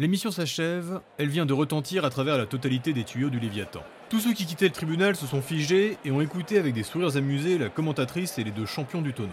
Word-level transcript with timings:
L'émission 0.00 0.32
s'achève, 0.32 1.00
elle 1.18 1.28
vient 1.28 1.46
de 1.46 1.52
retentir 1.52 2.04
à 2.04 2.10
travers 2.10 2.36
la 2.36 2.46
totalité 2.46 2.92
des 2.92 3.04
tuyaux 3.04 3.30
du 3.30 3.38
Léviathan. 3.38 3.84
Tous 4.10 4.18
ceux 4.18 4.32
qui 4.32 4.44
quittaient 4.44 4.66
le 4.66 4.72
tribunal 4.72 5.14
se 5.14 5.24
sont 5.24 5.40
figés 5.40 5.98
et 6.04 6.10
ont 6.10 6.20
écouté 6.20 6.58
avec 6.58 6.74
des 6.74 6.82
sourires 6.82 7.16
amusés 7.16 7.58
la 7.58 7.68
commentatrice 7.68 8.36
et 8.38 8.42
les 8.42 8.50
deux 8.50 8.66
champions 8.66 9.02
du 9.02 9.12
tonneau. 9.12 9.28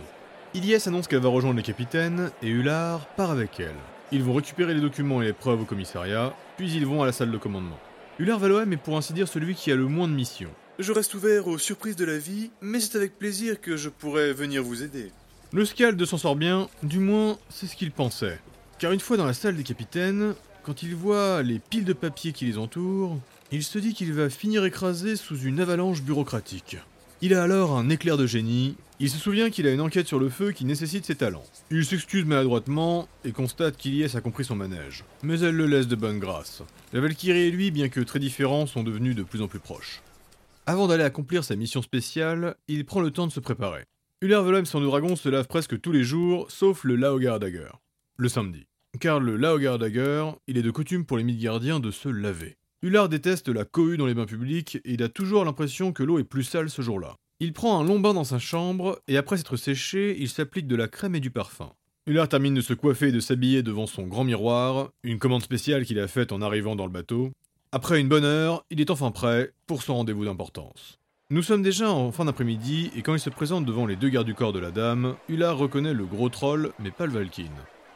Ilyes 0.54 0.88
annonce 0.88 1.08
qu'elle 1.08 1.22
va 1.22 1.30
rejoindre 1.30 1.56
le 1.56 1.64
capitaine 1.64 2.30
et 2.44 2.50
Hullard 2.50 3.08
part 3.16 3.32
avec 3.32 3.60
elle. 3.60 3.74
Ils 4.12 4.22
vont 4.22 4.36
récupérer 4.36 4.76
les 4.76 4.82
documents 4.82 5.24
et 5.24 5.26
les 5.26 5.34
preuves 5.34 5.62
au 5.62 5.66
commissariat, 5.66 6.32
puis 6.58 6.72
ils 6.72 6.86
vont 6.86 7.02
à 7.02 7.08
la 7.08 7.12
salle 7.12 7.32
de 7.32 7.38
commandement. 7.38 7.80
Hullard 8.20 8.38
Valoem 8.38 8.72
est 8.72 8.78
pour 8.78 8.98
ainsi 8.98 9.14
dire 9.14 9.28
celui 9.28 9.56
qui 9.56 9.72
a 9.72 9.76
le 9.76 9.88
moins 9.88 10.08
de 10.08 10.14
missions. 10.14 10.52
Je 10.78 10.92
reste 10.92 11.16
ouvert 11.16 11.48
aux 11.48 11.58
surprises 11.58 11.96
de 11.96 12.06
la 12.06 12.20
vie, 12.20 12.52
mais 12.62 12.80
c'est 12.80 12.98
avec 12.98 13.18
plaisir 13.18 13.60
que 13.62 13.78
je 13.78 13.90
pourrais 13.90 14.32
venir 14.32 14.62
vous 14.62 14.84
aider. 14.84 15.12
Le 15.54 15.66
Scald 15.66 16.06
s'en 16.06 16.20
sort 16.20 16.36
bien, 16.36 16.70
du 16.84 17.00
moins 17.00 17.40
c'est 17.50 17.66
ce 17.66 17.76
qu'il 17.76 17.92
pensait. 17.92 18.40
Car 18.78 18.92
une 18.92 19.00
fois 19.00 19.18
dans 19.18 19.26
la 19.26 19.34
salle 19.34 19.56
des 19.56 19.64
capitaines, 19.64 20.36
quand 20.64 20.84
il 20.84 20.96
voit 20.96 21.42
les 21.44 21.60
piles 21.60 21.86
de 21.86 21.94
papier 21.94 22.34
qui 22.34 22.46
les 22.46 22.58
entourent, 22.58 23.18
il 23.52 23.64
se 23.64 23.80
dit 23.80 23.94
qu'il 23.94 24.14
va 24.14 24.30
finir 24.30 24.64
écrasé 24.64 25.16
sous 25.16 25.38
une 25.40 25.60
avalanche 25.60 26.04
bureaucratique. 26.04 26.78
Il 27.22 27.34
a 27.34 27.44
alors 27.44 27.78
un 27.78 27.90
éclair 27.90 28.18
de 28.18 28.26
génie, 28.26 28.76
il 29.00 29.10
se 29.10 29.18
souvient 29.18 29.50
qu'il 29.50 29.68
a 29.68 29.74
une 29.74 29.82
enquête 29.82 30.08
sur 30.08 30.20
le 30.20 30.30
feu 30.30 30.52
qui 30.52 30.66
nécessite 30.66 31.06
ses 31.06 31.16
talents. 31.16 31.44
Il 31.70 31.86
s'excuse 31.86 32.26
maladroitement 32.26 33.08
et 33.26 33.32
constate 33.32 33.78
qu'Iliès 33.78 34.16
a 34.16 34.22
compris 34.22 34.46
son 34.46 34.56
manège. 34.56 35.04
Mais 35.24 35.40
elle 35.40 35.56
le 35.56 35.68
laisse 35.68 35.88
de 35.88 35.96
bonne 35.96 36.20
grâce. 36.20 36.64
La 36.94 37.02
Valkyrie 37.02 37.48
et 37.48 37.52
lui, 37.52 37.72
bien 37.72 37.90
que 37.90 38.00
très 38.00 38.20
différents, 38.20 38.66
sont 38.66 38.84
devenus 38.84 39.16
de 39.16 39.24
plus 39.24 39.42
en 39.42 39.48
plus 39.48 39.60
proches. 39.60 40.02
Avant 40.66 40.88
d'aller 40.88 41.04
accomplir 41.04 41.44
sa 41.44 41.56
mission 41.56 41.82
spéciale, 41.82 42.56
il 42.68 42.86
prend 42.86 43.02
le 43.02 43.12
temps 43.12 43.28
de 43.28 43.32
se 43.32 43.40
préparer. 43.40 43.84
Uller 44.22 44.42
Velem 44.44 44.66
sans 44.66 44.82
dragon 44.82 45.16
se 45.16 45.30
lave 45.30 45.48
presque 45.48 45.82
tous 45.82 45.92
les 45.92 46.04
jours, 46.04 46.50
sauf 46.50 46.84
le 46.84 46.96
Laogar 46.96 47.40
Dagger. 47.40 47.72
Le 48.18 48.30
samedi. 48.30 48.68
Car 49.00 49.20
le 49.20 49.38
Laogar 49.38 49.80
Dagger, 49.80 50.26
il 50.48 50.58
est 50.58 50.62
de 50.62 50.70
coutume 50.70 51.06
pour 51.06 51.18
les 51.18 51.24
Midgardiens 51.24 51.80
de 51.80 51.92
se 51.92 52.10
laver. 52.10 52.58
Ullard 52.84 53.10
déteste 53.10 53.48
la 53.48 53.64
cohue 53.64 53.98
dans 53.98 54.06
les 54.06 54.14
bains 54.14 54.26
publics 54.26 54.76
et 54.84 54.94
il 54.94 55.04
a 55.04 55.08
toujours 55.08 55.46
l'impression 55.46 55.94
que 55.94 56.04
l'eau 56.04 56.20
est 56.20 56.24
plus 56.24 56.44
sale 56.44 56.70
ce 56.70 56.82
jour-là. 56.82 57.16
Il 57.40 57.54
prend 57.54 57.80
un 57.80 57.84
long 57.84 58.00
bain 58.00 58.14
dans 58.14 58.26
sa 58.26 58.38
chambre 58.38 59.00
et 59.08 59.18
après 59.18 59.38
s'être 59.38 59.56
séché, 59.56 60.18
il 60.20 60.30
s'applique 60.30 60.68
de 60.68 60.76
la 60.76 60.88
crème 60.88 61.16
et 61.16 61.20
du 61.20 61.32
parfum. 61.32 61.72
Ullard 62.06 62.28
termine 62.28 62.54
de 62.54 62.62
se 62.62 62.74
coiffer 62.74 63.08
et 63.08 63.12
de 63.12 63.20
s'habiller 63.20 63.64
devant 63.64 63.88
son 63.88 64.04
grand 64.04 64.24
miroir, 64.24 64.90
une 65.04 65.20
commande 65.20 65.42
spéciale 65.42 65.86
qu'il 65.86 66.00
a 66.00 66.08
faite 66.08 66.32
en 66.32 66.42
arrivant 66.42 66.76
dans 66.76 66.86
le 66.86 66.92
bateau. 66.92 67.32
Après 67.72 68.02
une 68.02 68.10
bonne 68.10 68.26
heure, 68.26 68.66
il 68.70 68.82
est 68.82 68.92
enfin 68.92 69.12
prêt 69.12 69.54
pour 69.68 69.84
son 69.84 69.96
rendez-vous 69.96 70.26
d'importance. 70.26 71.00
Nous 71.30 71.44
sommes 71.44 71.64
déjà 71.64 71.90
en 71.90 72.12
fin 72.12 72.26
d'après-midi 72.26 72.92
et 72.96 73.04
quand 73.04 73.16
il 73.16 73.20
se 73.20 73.30
présente 73.30 73.66
devant 73.66 73.86
les 73.86 73.96
deux 73.96 74.10
gardes 74.10 74.28
du 74.28 74.36
corps 74.36 74.54
de 74.54 74.60
la 74.60 74.72
dame, 74.72 75.16
Ullard 75.30 75.58
reconnaît 75.58 75.94
le 75.94 76.06
gros 76.06 76.30
troll 76.30 76.74
mais 76.80 76.92
pas 76.92 77.06
le 77.06 77.14
Valkyne. 77.14 77.50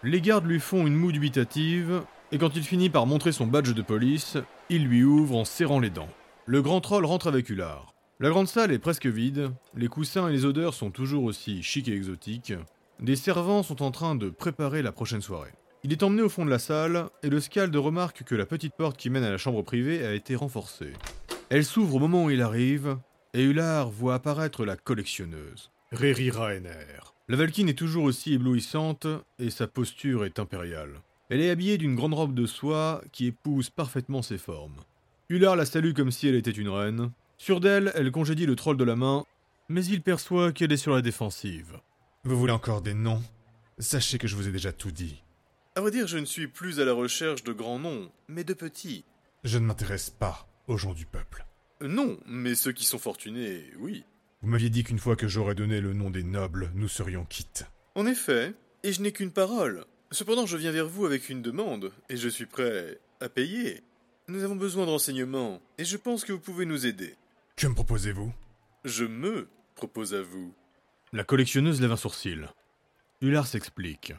Les 0.05 0.21
gardes 0.21 0.45
lui 0.45 0.59
font 0.59 0.85
une 0.85 0.93
moue 0.93 1.11
dubitative 1.11 2.03
et 2.31 2.37
quand 2.37 2.55
il 2.55 2.61
finit 2.61 2.91
par 2.91 3.07
montrer 3.07 3.31
son 3.31 3.47
badge 3.47 3.73
de 3.73 3.81
police, 3.81 4.37
il 4.69 4.85
lui 4.85 5.03
ouvre 5.03 5.35
en 5.35 5.45
serrant 5.45 5.79
les 5.79 5.89
dents. 5.89 6.11
Le 6.45 6.61
grand 6.61 6.79
troll 6.79 7.05
rentre 7.05 7.25
avec 7.25 7.49
Ullard. 7.49 7.95
La 8.19 8.29
grande 8.29 8.47
salle 8.47 8.71
est 8.71 8.77
presque 8.77 9.07
vide, 9.07 9.49
les 9.75 9.87
coussins 9.87 10.29
et 10.29 10.31
les 10.31 10.45
odeurs 10.45 10.75
sont 10.75 10.91
toujours 10.91 11.23
aussi 11.23 11.63
chics 11.63 11.87
et 11.87 11.95
exotiques. 11.95 12.53
Des 12.99 13.15
servants 13.15 13.63
sont 13.63 13.81
en 13.81 13.89
train 13.89 14.13
de 14.13 14.29
préparer 14.29 14.83
la 14.83 14.91
prochaine 14.91 15.23
soirée. 15.23 15.53
Il 15.83 15.91
est 15.91 16.03
emmené 16.03 16.21
au 16.21 16.29
fond 16.29 16.45
de 16.45 16.51
la 16.51 16.59
salle, 16.59 17.07
et 17.23 17.29
le 17.29 17.39
Scald 17.39 17.75
remarque 17.75 18.23
que 18.23 18.35
la 18.35 18.45
petite 18.45 18.75
porte 18.75 18.97
qui 18.97 19.09
mène 19.09 19.23
à 19.23 19.31
la 19.31 19.39
chambre 19.39 19.63
privée 19.63 20.05
a 20.05 20.13
été 20.13 20.35
renforcée. 20.35 20.93
Elle 21.49 21.65
s'ouvre 21.65 21.95
au 21.95 21.99
moment 21.99 22.25
où 22.25 22.29
il 22.29 22.43
arrive, 22.43 22.99
et 23.33 23.41
Hullard 23.41 23.89
voit 23.89 24.13
apparaître 24.13 24.65
la 24.65 24.75
collectionneuse, 24.75 25.71
Riri 25.91 26.29
Raener. 26.29 27.14
La 27.27 27.37
Valkyne 27.37 27.69
est 27.69 27.77
toujours 27.77 28.03
aussi 28.03 28.33
éblouissante, 28.33 29.07
et 29.39 29.49
sa 29.49 29.67
posture 29.67 30.25
est 30.25 30.39
impériale. 30.39 31.01
Elle 31.29 31.41
est 31.41 31.49
habillée 31.49 31.77
d'une 31.77 31.95
grande 31.95 32.13
robe 32.13 32.35
de 32.35 32.45
soie 32.45 33.01
qui 33.11 33.25
épouse 33.27 33.69
parfaitement 33.69 34.21
ses 34.21 34.37
formes. 34.37 34.81
Hullard 35.29 35.55
la 35.55 35.65
salue 35.65 35.93
comme 35.93 36.11
si 36.11 36.27
elle 36.27 36.35
était 36.35 36.51
une 36.51 36.69
reine, 36.69 37.11
Sûr 37.37 37.59
d'elle, 37.59 37.91
elle 37.95 38.11
congédie 38.11 38.45
le 38.45 38.55
troll 38.55 38.77
de 38.77 38.83
la 38.83 38.95
main, 38.95 39.25
mais 39.67 39.85
il 39.85 40.01
perçoit 40.01 40.51
qu'elle 40.51 40.71
est 40.71 40.77
sur 40.77 40.93
la 40.95 41.01
défensive. 41.01 41.79
Vous 42.23 42.37
voulez 42.37 42.53
encore 42.53 42.81
des 42.81 42.93
noms? 42.93 43.21
Sachez 43.77 44.17
que 44.17 44.27
je 44.27 44.35
vous 44.35 44.47
ai 44.47 44.51
déjà 44.51 44.71
tout 44.71 44.91
dit. 44.91 45.21
À 45.75 45.81
vrai 45.81 45.91
dire, 45.91 46.07
je 46.07 46.17
ne 46.17 46.25
suis 46.25 46.47
plus 46.47 46.79
à 46.79 46.85
la 46.85 46.93
recherche 46.93 47.43
de 47.43 47.51
grands 47.51 47.79
noms, 47.79 48.09
mais 48.29 48.45
de 48.45 48.53
petits. 48.53 49.03
Je 49.43 49.57
ne 49.57 49.65
m'intéresse 49.65 50.09
pas 50.09 50.47
aux 50.67 50.77
gens 50.77 50.93
du 50.93 51.05
peuple. 51.05 51.45
Non, 51.81 52.17
mais 52.25 52.55
ceux 52.55 52.71
qui 52.71 52.85
sont 52.85 52.97
fortunés, 52.97 53.65
oui. 53.79 54.05
Vous 54.45 54.51
m'aviez 54.51 54.69
dit 54.69 54.83
qu'une 54.83 54.99
fois 54.99 55.15
que 55.15 55.27
j'aurais 55.27 55.55
donné 55.55 55.81
le 55.81 55.93
nom 55.93 56.11
des 56.11 56.21
nobles, 56.21 56.69
nous 56.75 56.87
serions 56.87 57.25
quittes. 57.25 57.65
En 57.95 58.05
effet, 58.05 58.53
et 58.83 58.93
je 58.93 59.01
n'ai 59.01 59.11
qu'une 59.11 59.31
parole. 59.31 59.85
Cependant, 60.11 60.45
je 60.45 60.55
viens 60.55 60.71
vers 60.71 60.87
vous 60.87 61.07
avec 61.07 61.29
une 61.29 61.41
demande, 61.41 61.91
et 62.09 62.15
je 62.15 62.29
suis 62.29 62.45
prêt 62.45 62.99
à 63.21 63.27
payer. 63.27 63.81
Nous 64.27 64.43
avons 64.43 64.55
besoin 64.55 64.85
de 64.85 64.91
renseignements, 64.91 65.63
et 65.79 65.83
je 65.83 65.97
pense 65.97 66.23
que 66.23 66.31
vous 66.31 66.39
pouvez 66.39 66.67
nous 66.67 66.85
aider. 66.85 67.15
Que 67.55 67.65
me 67.65 67.73
proposez-vous? 67.73 68.31
Je 68.83 69.05
me 69.05 69.47
propose 69.73 70.13
à 70.13 70.21
vous. 70.21 70.53
La 71.11 71.23
collectionneuse 71.23 71.81
lève 71.81 71.93
un 71.93 71.97
sourcil. 71.97 72.47
Hullard 73.21 73.47
s'explique. 73.47 74.13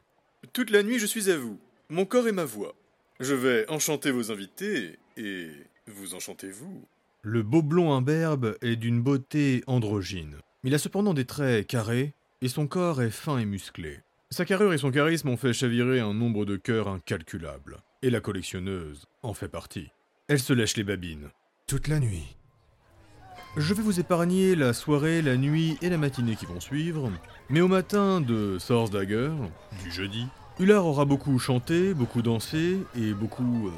Toute 0.52 0.70
la 0.70 0.82
nuit, 0.82 0.98
je 0.98 1.06
suis 1.06 1.30
à 1.30 1.38
vous, 1.38 1.60
mon 1.88 2.04
corps 2.04 2.26
et 2.26 2.32
ma 2.32 2.44
voix. 2.44 2.74
Je 3.20 3.34
vais 3.34 3.70
enchanter 3.70 4.10
vos 4.10 4.32
invités, 4.32 4.98
et 5.16 5.50
vous 5.86 6.16
enchantez 6.16 6.50
vous. 6.50 6.84
Le 7.28 7.42
beau 7.42 7.60
blond 7.60 7.92
imberbe 7.92 8.56
est 8.62 8.76
d'une 8.76 9.02
beauté 9.02 9.64
androgyne. 9.66 10.36
Il 10.62 10.76
a 10.76 10.78
cependant 10.78 11.12
des 11.12 11.24
traits 11.24 11.66
carrés, 11.66 12.14
et 12.40 12.46
son 12.46 12.68
corps 12.68 13.02
est 13.02 13.10
fin 13.10 13.38
et 13.38 13.44
musclé. 13.44 13.98
Sa 14.30 14.44
carrure 14.44 14.72
et 14.72 14.78
son 14.78 14.92
charisme 14.92 15.30
ont 15.30 15.36
fait 15.36 15.52
chavirer 15.52 15.98
un 15.98 16.14
nombre 16.14 16.44
de 16.44 16.54
cœurs 16.54 16.86
incalculable. 16.86 17.78
Et 18.02 18.10
la 18.10 18.20
collectionneuse 18.20 19.06
en 19.24 19.34
fait 19.34 19.48
partie. 19.48 19.88
Elle 20.28 20.38
se 20.38 20.52
lèche 20.52 20.76
les 20.76 20.84
babines. 20.84 21.30
Toute 21.66 21.88
la 21.88 21.98
nuit. 21.98 22.36
Je 23.56 23.74
vais 23.74 23.82
vous 23.82 23.98
épargner 23.98 24.54
la 24.54 24.72
soirée, 24.72 25.20
la 25.20 25.36
nuit 25.36 25.78
et 25.82 25.88
la 25.88 25.98
matinée 25.98 26.36
qui 26.36 26.46
vont 26.46 26.60
suivre, 26.60 27.10
mais 27.50 27.60
au 27.60 27.66
matin 27.66 28.20
de 28.20 28.56
Source 28.60 28.90
Dagger, 28.90 29.32
du 29.82 29.90
jeudi, 29.90 30.28
Hullard 30.60 30.86
aura 30.86 31.04
beaucoup 31.04 31.40
chanté, 31.40 31.92
beaucoup 31.92 32.22
dansé 32.22 32.78
et 32.94 33.14
beaucoup... 33.14 33.66
Euh... 33.66 33.72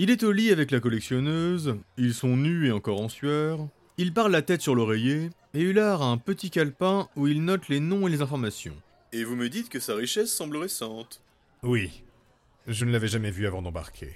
Il 0.00 0.10
est 0.10 0.22
au 0.22 0.30
lit 0.30 0.52
avec 0.52 0.70
la 0.70 0.78
collectionneuse, 0.78 1.76
ils 1.96 2.14
sont 2.14 2.36
nus 2.36 2.68
et 2.68 2.70
encore 2.70 3.00
en 3.00 3.08
sueur, 3.08 3.66
il 3.96 4.14
parle 4.14 4.30
la 4.30 4.42
tête 4.42 4.62
sur 4.62 4.76
l'oreiller, 4.76 5.30
et 5.54 5.60
Hullard 5.60 6.02
a 6.02 6.06
un 6.06 6.18
petit 6.18 6.50
calepin 6.50 7.08
où 7.16 7.26
il 7.26 7.44
note 7.44 7.68
les 7.68 7.80
noms 7.80 8.06
et 8.06 8.10
les 8.12 8.22
informations. 8.22 8.76
Et 9.12 9.24
vous 9.24 9.34
me 9.34 9.48
dites 9.48 9.68
que 9.68 9.80
sa 9.80 9.96
richesse 9.96 10.32
semble 10.32 10.56
récente. 10.56 11.20
Oui, 11.64 12.04
je 12.68 12.84
ne 12.84 12.92
l'avais 12.92 13.08
jamais 13.08 13.32
vu 13.32 13.48
avant 13.48 13.60
d'embarquer. 13.60 14.12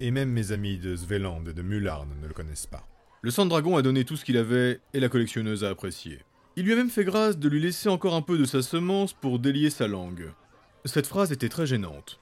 Et 0.00 0.10
même 0.10 0.30
mes 0.30 0.50
amis 0.50 0.76
de 0.76 0.96
Sveland 0.96 1.44
et 1.48 1.52
de 1.52 1.62
Mularn 1.62 2.08
ne 2.20 2.26
le 2.26 2.34
connaissent 2.34 2.66
pas. 2.66 2.84
Le 3.22 3.30
sang 3.30 3.46
dragon 3.46 3.76
a 3.76 3.82
donné 3.82 4.04
tout 4.04 4.16
ce 4.16 4.24
qu'il 4.24 4.36
avait 4.36 4.80
et 4.92 4.98
la 4.98 5.08
collectionneuse 5.08 5.62
a 5.62 5.70
apprécié. 5.70 6.18
Il 6.56 6.64
lui 6.64 6.72
a 6.72 6.76
même 6.76 6.90
fait 6.90 7.04
grâce 7.04 7.38
de 7.38 7.48
lui 7.48 7.60
laisser 7.60 7.88
encore 7.88 8.16
un 8.16 8.22
peu 8.22 8.38
de 8.38 8.44
sa 8.44 8.60
semence 8.60 9.12
pour 9.12 9.38
délier 9.38 9.70
sa 9.70 9.86
langue. 9.86 10.32
Cette 10.84 11.06
phrase 11.06 11.30
était 11.30 11.48
très 11.48 11.66
gênante. 11.66 12.18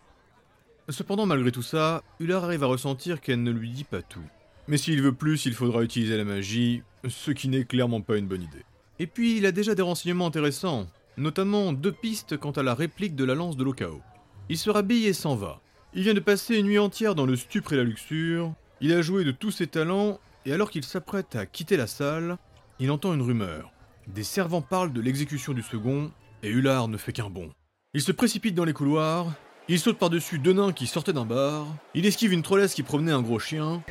Cependant, 0.89 1.27
malgré 1.27 1.51
tout 1.51 1.63
ça, 1.63 2.03
Hullard 2.21 2.45
arrive 2.45 2.63
à 2.63 2.69
ressentir 2.69 3.21
qu'elle 3.21 3.43
ne 3.43 3.51
lui 3.51 3.71
dit 3.71 3.85
pas 3.85 4.03
tout. 4.03 4.25
Mais 4.69 4.77
s'il 4.77 5.01
veut 5.03 5.15
plus, 5.15 5.47
il 5.47 5.55
faudra 5.55 5.83
utiliser 5.83 6.17
la 6.17 6.25
magie, 6.25 6.83
ce 7.09 7.31
qui 7.31 7.49
n'est 7.49 7.65
clairement 7.65 8.01
pas 8.01 8.17
une 8.17 8.27
bonne 8.27 8.43
idée. 8.43 8.65
Et 8.99 9.07
puis, 9.07 9.37
il 9.37 9.47
a 9.47 9.53
déjà 9.53 9.75
des 9.75 9.83
renseignements 9.83 10.27
intéressants, 10.27 10.87
notamment 11.17 11.73
deux 11.73 11.93
pistes 11.93 12.37
quant 12.37 12.53
à 12.53 12.63
la 12.63 12.75
réplique 12.75 13.17
de 13.17 13.25
la 13.25 13.35
lance 13.35 13.57
de 13.57 13.65
l'Okao. 13.65 14.01
Il 14.49 14.59
se 14.59 14.71
rhabille 14.71 15.07
et 15.07 15.13
s'en 15.13 15.37
va. 15.37 15.61
Il 15.95 16.03
vient 16.03 16.15
de 16.15 16.21
passer 16.21 16.59
une 16.59 16.67
nuit 16.67 16.79
entière 16.79 17.15
dans 17.15 17.27
le 17.27 17.37
stupre 17.37 17.73
et 17.73 17.77
la 17.77 17.85
luxure, 17.85 18.53
il 18.81 18.93
a 18.93 19.03
joué 19.03 19.25
de 19.25 19.31
tous 19.31 19.51
ses 19.51 19.67
talents 19.67 20.19
et 20.45 20.53
alors 20.53 20.71
qu'il 20.71 20.85
s'apprête 20.85 21.37
à 21.37 21.47
quitter 21.47 21.77
la 21.77 21.87
salle, 21.87 22.37
il 22.79 22.91
entend 22.91 23.15
une 23.15 23.23
rumeur. 23.23 23.73
Des 24.09 24.25
servants 24.25 24.61
parlent 24.61 24.93
de 24.93 25.01
l'exécution 25.01 25.55
du 25.55 25.63
second, 25.63 26.11
et 26.43 26.51
Hullard 26.51 26.89
ne 26.89 26.99
fait 26.99 27.13
qu'un 27.13 27.31
bond. 27.31 27.51
Il 27.95 28.03
se 28.03 28.13
précipite 28.13 28.55
dans 28.55 28.67
les 28.67 28.75
couloirs, 28.75 29.33
il 29.69 29.79
saute 29.79 29.99
par-dessus 29.99 30.39
deux 30.39 30.53
nains 30.53 30.73
qui 30.73 30.87
sortaient 30.87 31.13
d'un 31.13 31.25
bar, 31.25 31.67
il 31.95 32.05
esquive 32.05 32.33
une 32.33 32.43
trollesse 32.43 32.75
qui 32.75 32.83
promenait 32.83 33.13
un 33.13 33.23
gros 33.23 33.39
chien, 33.39 33.83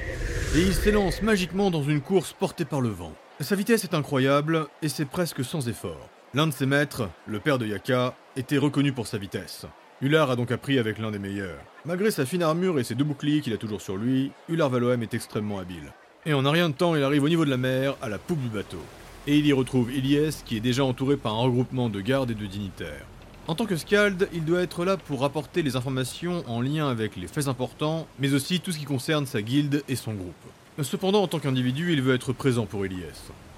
et 0.56 0.62
il 0.62 0.74
s'élance 0.74 1.21
magiquement 1.21 1.71
dans 1.71 1.83
une 1.83 2.01
course 2.01 2.33
portée 2.33 2.65
par 2.65 2.81
le 2.81 2.89
vent. 2.89 3.13
Sa 3.39 3.56
vitesse 3.56 3.83
est 3.83 3.95
incroyable, 3.95 4.68
et 4.81 4.89
c'est 4.89 5.06
presque 5.06 5.44
sans 5.44 5.68
effort. 5.68 6.09
L'un 6.36 6.47
de 6.47 6.53
ses 6.53 6.68
maîtres, 6.68 7.09
le 7.25 7.39
père 7.39 7.57
de 7.57 7.65
Yaka, 7.65 8.15
était 8.36 8.57
reconnu 8.57 8.92
pour 8.92 9.07
sa 9.07 9.18
vitesse. 9.18 9.65
Hullard 10.01 10.30
a 10.30 10.36
donc 10.36 10.51
appris 10.51 10.77
avec 10.77 11.00
l'un 11.00 11.12
des 11.12 11.19
meilleurs. 11.19 11.59
Malgré 11.86 12.12
sa 12.12 12.25
fine 12.25 12.44
armure 12.44 12.80
et 12.80 12.83
ses 12.83 12.95
deux 12.95 13.03
boucliers 13.03 13.42
qu'il 13.42 13.53
a 13.53 13.57
toujours 13.57 13.81
sur 13.81 13.97
lui, 13.97 14.31
Hullard 14.50 14.69
Valoem 14.69 15.01
est 15.01 15.13
extrêmement 15.13 15.59
habile. 15.59 15.94
Et 16.25 16.33
en 16.33 16.45
un 16.45 16.51
rien 16.51 16.69
de 16.69 16.75
temps, 16.75 16.95
il 16.95 17.03
arrive 17.03 17.24
au 17.24 17.30
niveau 17.30 17.45
de 17.45 17.50
la 17.50 17.57
mer, 17.57 17.95
à 18.01 18.09
la 18.09 18.18
poupe 18.18 18.42
du 18.42 18.50
bateau. 18.50 18.81
Et 19.25 19.38
il 19.38 19.47
y 19.47 19.53
retrouve 19.53 19.94
Ilyes, 19.94 20.44
qui 20.45 20.57
est 20.57 20.62
déjà 20.62 20.83
entouré 20.83 21.18
par 21.18 21.33
un 21.33 21.44
regroupement 21.44 21.89
de 21.89 22.01
gardes 22.01 22.31
et 22.31 22.36
de 22.36 22.45
dignitaires. 22.45 23.06
En 23.45 23.56
tant 23.56 23.66
que 23.66 23.75
Scald, 23.75 24.30
il 24.31 24.45
doit 24.45 24.62
être 24.62 24.86
là 24.86 24.95
pour 24.95 25.19
rapporter 25.19 25.63
les 25.63 25.75
informations 25.75 26.45
en 26.48 26.62
lien 26.62 26.88
avec 26.88 27.18
les 27.18 27.28
faits 27.28 27.50
importants, 27.50 28.07
mais 28.18 28.34
aussi 28.34 28.62
tout 28.62 28.72
ce 28.72 28.80
qui 28.80 28.86
concerne 28.86 29.25
sa 29.25 29.42
guilde 29.42 29.84
et 29.90 29.98
son 29.98 30.13
groupe. 30.13 30.34
Cependant, 30.81 31.24
en 31.24 31.28
tant 31.28 31.40
qu'individu, 31.40 31.92
il 31.92 32.01
veut 32.01 32.16
être 32.16 32.31
présent 32.31 32.66
pour 32.66 32.86
Ilyes. 32.86 33.04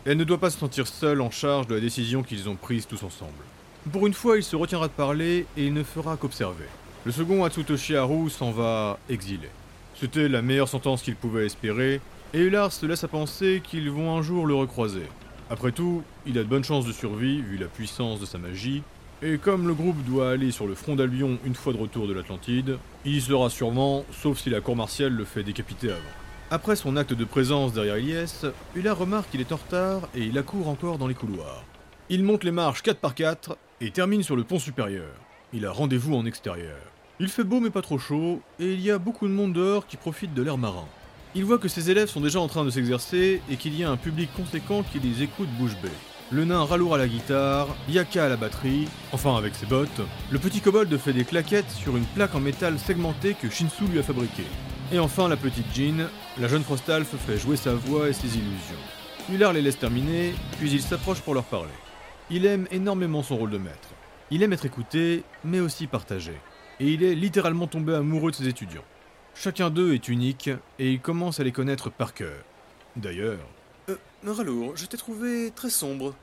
Elle 0.05 0.17
ne 0.17 0.23
doit 0.23 0.39
pas 0.39 0.49
se 0.49 0.57
sentir 0.57 0.87
seule 0.87 1.21
en 1.21 1.29
charge 1.29 1.67
de 1.67 1.75
la 1.75 1.81
décision 1.81 2.23
qu'ils 2.23 2.49
ont 2.49 2.55
prise 2.55 2.87
tous 2.87 3.03
ensemble. 3.03 3.31
Pour 3.91 4.07
une 4.07 4.15
fois, 4.15 4.37
il 4.37 4.43
se 4.43 4.55
retiendra 4.55 4.87
de 4.87 4.93
parler 4.93 5.45
et 5.55 5.67
il 5.67 5.73
ne 5.73 5.83
fera 5.83 6.17
qu'observer. 6.17 6.65
Le 7.05 7.11
second 7.11 7.43
Atsutoshi 7.43 7.95
Haru 7.95 8.31
s'en 8.31 8.49
va 8.49 8.97
exilé. 9.07 9.49
C'était 9.93 10.27
la 10.27 10.41
meilleure 10.41 10.67
sentence 10.67 11.03
qu'il 11.03 11.15
pouvait 11.15 11.45
espérer, 11.45 12.01
et 12.33 12.39
Ular 12.39 12.71
se 12.71 12.87
laisse 12.87 13.03
à 13.03 13.07
penser 13.07 13.61
qu'ils 13.63 13.91
vont 13.91 14.17
un 14.17 14.23
jour 14.23 14.47
le 14.47 14.55
recroiser. 14.55 15.05
Après 15.51 15.71
tout, 15.71 16.01
il 16.25 16.39
a 16.39 16.43
de 16.43 16.49
bonnes 16.49 16.63
chances 16.63 16.87
de 16.87 16.91
survie 16.91 17.43
vu 17.43 17.57
la 17.57 17.67
puissance 17.67 18.19
de 18.19 18.25
sa 18.25 18.39
magie, 18.39 18.81
et 19.21 19.37
comme 19.37 19.67
le 19.67 19.73
groupe 19.73 20.03
doit 20.03 20.31
aller 20.31 20.51
sur 20.51 20.67
le 20.67 20.75
front 20.75 20.95
d'Albion 20.95 21.37
une 21.45 21.55
fois 21.55 21.73
de 21.73 21.77
retour 21.77 22.07
de 22.07 22.13
l'Atlantide, 22.13 22.77
il 23.05 23.15
y 23.15 23.21
sera 23.21 23.49
sûrement, 23.49 24.05
sauf 24.11 24.39
si 24.39 24.49
la 24.49 24.61
cour 24.61 24.75
martiale 24.75 25.13
le 25.13 25.25
fait 25.25 25.43
décapiter 25.43 25.89
avant. 25.89 26.01
Après 26.51 26.75
son 26.75 26.95
acte 26.95 27.13
de 27.13 27.25
présence 27.25 27.73
derrière 27.73 27.97
Ilyes, 27.97 28.51
Ular 28.75 28.97
remarque 28.97 29.31
qu'il 29.31 29.41
est 29.41 29.51
en 29.51 29.57
retard 29.57 30.01
et 30.13 30.21
il 30.21 30.37
accourt 30.37 30.67
encore 30.67 30.97
dans 30.97 31.07
les 31.07 31.15
couloirs. 31.15 31.63
Il 32.09 32.23
monte 32.23 32.43
les 32.43 32.51
marches 32.51 32.83
4 32.83 32.99
par 32.99 33.15
4 33.15 33.57
et 33.81 33.91
termine 33.91 34.21
sur 34.21 34.35
le 34.35 34.43
pont 34.43 34.59
supérieur. 34.59 35.11
Il 35.53 35.65
a 35.65 35.71
rendez-vous 35.71 36.15
en 36.15 36.25
extérieur. 36.25 36.77
Il 37.19 37.29
fait 37.29 37.43
beau 37.43 37.61
mais 37.61 37.69
pas 37.69 37.81
trop 37.81 37.97
chaud, 37.97 38.41
et 38.59 38.73
il 38.73 38.81
y 38.81 38.91
a 38.91 38.97
beaucoup 38.97 39.27
de 39.27 39.33
monde 39.33 39.53
dehors 39.53 39.87
qui 39.87 39.95
profite 39.95 40.33
de 40.33 40.41
l'air 40.41 40.57
marin. 40.57 40.85
Il 41.33 41.45
voit 41.45 41.57
que 41.57 41.67
ses 41.67 41.89
élèves 41.89 42.09
sont 42.09 42.21
déjà 42.21 42.39
en 42.39 42.47
train 42.47 42.63
de 42.63 42.69
s'exercer 42.69 43.41
et 43.49 43.55
qu'il 43.55 43.77
y 43.77 43.83
a 43.83 43.89
un 43.89 43.97
public 43.97 44.29
conséquent 44.35 44.83
qui 44.83 44.99
les 44.99 45.23
écoute 45.23 45.49
bouche 45.57 45.75
bée. 45.81 45.89
Le 46.31 46.43
nain 46.43 46.63
ralour 46.63 46.95
à 46.95 46.97
la 46.97 47.07
guitare, 47.07 47.67
Yaka 47.87 48.25
à 48.25 48.29
la 48.29 48.35
batterie, 48.35 48.87
enfin 49.11 49.37
avec 49.37 49.53
ses 49.53 49.67
bottes. 49.67 50.01
Le 50.31 50.39
petit 50.39 50.59
kobold 50.59 50.97
fait 50.97 51.13
des 51.13 51.23
claquettes 51.23 51.69
sur 51.69 51.95
une 51.95 52.05
plaque 52.05 52.33
en 52.33 52.39
métal 52.39 52.79
segmentée 52.79 53.35
que 53.39 53.47
Shinsu 53.47 53.85
lui 53.85 53.99
a 53.99 54.03
fabriquée. 54.03 54.47
Et 54.91 54.97
enfin 54.97 55.27
la 55.27 55.37
petite 55.37 55.67
Jean, 55.75 56.07
la 56.39 56.47
jeune 56.47 56.63
Frostalf 56.63 57.15
fait 57.15 57.37
jouer 57.37 57.57
sa 57.57 57.75
voix 57.75 58.09
et 58.09 58.13
ses 58.13 58.37
illusions. 58.37 58.75
Hullard 59.29 59.53
les 59.53 59.61
laisse 59.61 59.77
terminer, 59.77 60.33
puis 60.57 60.71
il 60.71 60.81
s'approche 60.81 61.21
pour 61.21 61.35
leur 61.35 61.43
parler. 61.43 61.69
Il 62.31 62.47
aime 62.47 62.67
énormément 62.71 63.21
son 63.21 63.37
rôle 63.37 63.51
de 63.51 63.59
maître. 63.59 63.89
Il 64.31 64.41
aime 64.41 64.53
être 64.53 64.65
écouté, 64.65 65.23
mais 65.43 65.59
aussi 65.59 65.85
partagé. 65.85 66.33
Et 66.79 66.87
il 66.87 67.03
est 67.03 67.13
littéralement 67.13 67.67
tombé 67.67 67.93
amoureux 67.93 68.31
de 68.31 68.35
ses 68.35 68.47
étudiants. 68.47 68.83
Chacun 69.35 69.69
d'eux 69.69 69.93
est 69.93 70.07
unique, 70.07 70.49
et 70.79 70.91
il 70.91 70.99
commence 70.99 71.39
à 71.39 71.43
les 71.43 71.51
connaître 71.51 71.91
par 71.91 72.15
cœur. 72.15 72.43
D'ailleurs, 72.95 73.37
Ralour, 74.33 74.75
je 74.75 74.85
t'ai 74.85 74.97
trouvé 74.97 75.51
très 75.55 75.69
sombre. 75.69 76.15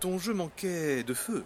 Ton 0.00 0.18
jeu 0.18 0.32
manquait 0.32 1.02
de 1.02 1.14
feu. 1.14 1.44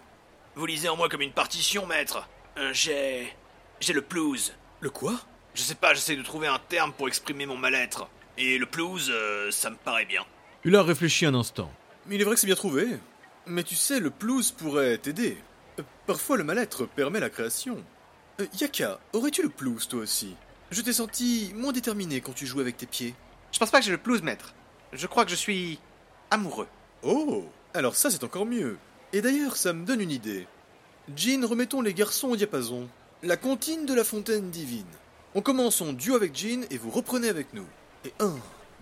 Vous 0.54 0.66
lisez 0.66 0.88
en 0.88 0.96
moi 0.96 1.08
comme 1.08 1.22
une 1.22 1.32
partition, 1.32 1.86
maître. 1.86 2.28
Euh, 2.56 2.70
j'ai. 2.72 3.32
J'ai 3.80 3.92
le 3.92 4.00
blues. 4.00 4.54
Le 4.80 4.90
quoi? 4.90 5.14
Je 5.54 5.62
sais 5.62 5.74
pas, 5.74 5.94
j'essaie 5.94 6.16
de 6.16 6.22
trouver 6.22 6.46
un 6.46 6.58
terme 6.68 6.92
pour 6.92 7.08
exprimer 7.08 7.46
mon 7.46 7.56
mal-être. 7.56 8.08
Et 8.36 8.58
le 8.58 8.66
blues, 8.66 9.08
euh, 9.12 9.50
ça 9.50 9.70
me 9.70 9.76
paraît 9.76 10.04
bien. 10.04 10.24
Hullard 10.64 10.86
réfléchit 10.86 11.26
un 11.26 11.34
instant. 11.34 11.70
Mais 12.06 12.14
il 12.14 12.20
est 12.20 12.24
vrai 12.24 12.34
que 12.34 12.40
c'est 12.40 12.46
bien 12.46 12.56
trouvé. 12.56 12.86
Mais 13.46 13.64
tu 13.64 13.74
sais, 13.74 13.98
le 13.98 14.10
blues 14.10 14.52
pourrait 14.52 14.98
t'aider. 14.98 15.36
Euh, 15.78 15.82
Parfois, 16.06 16.36
le 16.36 16.44
mal-être 16.44 16.86
permet 16.86 17.18
la 17.20 17.30
création. 17.30 17.82
Euh, 18.40 18.46
Yaka, 18.60 19.00
aurais-tu 19.12 19.42
le 19.42 19.48
blues 19.48 19.88
toi 19.88 20.00
aussi? 20.00 20.36
Je 20.70 20.80
t'ai 20.82 20.92
senti 20.92 21.52
moins 21.54 21.72
déterminé 21.72 22.20
quand 22.20 22.32
tu 22.34 22.46
jouais 22.46 22.62
avec 22.62 22.76
tes 22.76 22.86
pieds. 22.86 23.14
Je 23.52 23.58
pense 23.58 23.70
pas 23.70 23.80
que 23.80 23.84
j'ai 23.86 23.90
le 23.90 23.96
blues, 23.96 24.22
maître. 24.22 24.54
Je 24.92 25.06
crois 25.06 25.24
que 25.24 25.30
je 25.30 25.36
suis. 25.36 25.78
Amoureux. 26.30 26.68
Oh 27.02 27.44
Alors 27.74 27.96
ça, 27.96 28.10
c'est 28.10 28.24
encore 28.24 28.46
mieux. 28.46 28.78
Et 29.12 29.20
d'ailleurs, 29.22 29.56
ça 29.56 29.72
me 29.72 29.84
donne 29.84 30.00
une 30.00 30.10
idée. 30.10 30.46
Jean, 31.16 31.46
remettons 31.46 31.80
les 31.80 31.94
garçons 31.94 32.28
au 32.28 32.36
diapason. 32.36 32.88
La 33.22 33.36
comptine 33.36 33.86
de 33.86 33.94
la 33.94 34.04
fontaine 34.04 34.50
divine. 34.50 34.84
On 35.34 35.42
commence 35.42 35.80
en 35.80 35.92
duo 35.92 36.14
avec 36.14 36.36
Jean 36.36 36.64
et 36.70 36.78
vous 36.78 36.90
reprenez 36.90 37.28
avec 37.28 37.52
nous. 37.54 37.66
Et 38.04 38.12
un, 38.20 38.36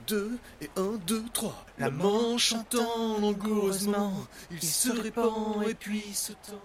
deux, 0.06 0.32
et 0.60 0.68
un, 0.76 0.98
deux, 1.06 1.22
trois. 1.32 1.64
La 1.78 1.90
manche 1.90 2.48
chantant 2.48 3.18
langoureusement, 3.20 4.12
il 4.50 4.62
se 4.62 4.90
répand 4.90 5.62
et 5.68 5.74
puis 5.74 6.02
se 6.12 6.32
tend. 6.32 6.60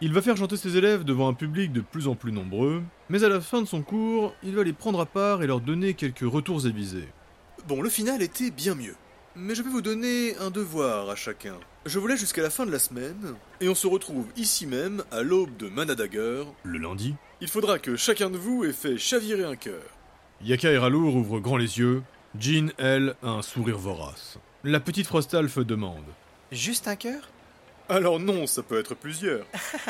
Il 0.00 0.12
va 0.12 0.22
faire 0.22 0.36
chanter 0.36 0.56
ses 0.56 0.76
élèves 0.76 1.04
devant 1.04 1.28
un 1.28 1.34
public 1.34 1.72
de 1.72 1.80
plus 1.80 2.08
en 2.08 2.14
plus 2.14 2.32
nombreux, 2.32 2.82
mais 3.08 3.24
à 3.24 3.28
la 3.28 3.40
fin 3.40 3.62
de 3.62 3.66
son 3.66 3.82
cours, 3.82 4.34
il 4.42 4.54
va 4.54 4.64
les 4.64 4.72
prendre 4.72 5.00
à 5.00 5.06
part 5.06 5.42
et 5.42 5.46
leur 5.46 5.60
donner 5.60 5.94
quelques 5.94 6.30
retours 6.30 6.66
avisés. 6.66 7.08
Bon, 7.68 7.80
le 7.80 7.88
final 7.88 8.20
était 8.20 8.50
bien 8.50 8.74
mieux. 8.74 8.96
Mais 9.36 9.56
je 9.56 9.62
vais 9.62 9.70
vous 9.70 9.82
donner 9.82 10.36
un 10.36 10.50
devoir 10.50 11.10
à 11.10 11.16
chacun. 11.16 11.56
Je 11.86 11.98
vous 11.98 12.06
laisse 12.06 12.20
jusqu'à 12.20 12.42
la 12.42 12.50
fin 12.50 12.66
de 12.66 12.70
la 12.70 12.78
semaine, 12.78 13.34
et 13.60 13.68
on 13.68 13.74
se 13.74 13.88
retrouve 13.88 14.26
ici 14.36 14.64
même, 14.64 15.02
à 15.10 15.22
l'aube 15.22 15.56
de 15.56 15.68
Manadager. 15.68 16.44
Le 16.62 16.78
lundi, 16.78 17.16
Il 17.40 17.48
faudra 17.48 17.80
que 17.80 17.96
chacun 17.96 18.30
de 18.30 18.38
vous 18.38 18.64
ait 18.64 18.72
fait 18.72 18.96
chavirer 18.96 19.42
un 19.42 19.56
cœur. 19.56 19.82
Yaka 20.40 20.70
et 20.70 20.78
Ralour 20.78 21.16
ouvrent 21.16 21.40
grand 21.40 21.56
les 21.56 21.78
yeux. 21.78 22.02
Jean, 22.38 22.70
elle, 22.78 23.16
a 23.24 23.30
un 23.30 23.42
sourire 23.42 23.76
vorace. 23.76 24.38
La 24.62 24.78
petite 24.78 25.08
Frostalf 25.08 25.58
demande. 25.58 26.04
Juste 26.52 26.86
un 26.86 26.96
cœur? 26.96 27.28
Alors 27.88 28.20
non, 28.20 28.46
ça 28.46 28.62
peut 28.62 28.78
être 28.78 28.94
plusieurs. 28.94 29.46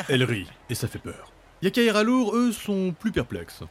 Elle 0.09 0.23
rit, 0.23 0.47
et 0.71 0.75
ça 0.75 0.87
fait 0.87 0.99
peur. 0.99 1.31
Yaka 1.61 1.81
et 1.81 1.91
Ralour, 1.91 2.35
eux, 2.35 2.51
sont 2.51 2.95
plus 2.99 3.11
perplexes. 3.11 3.61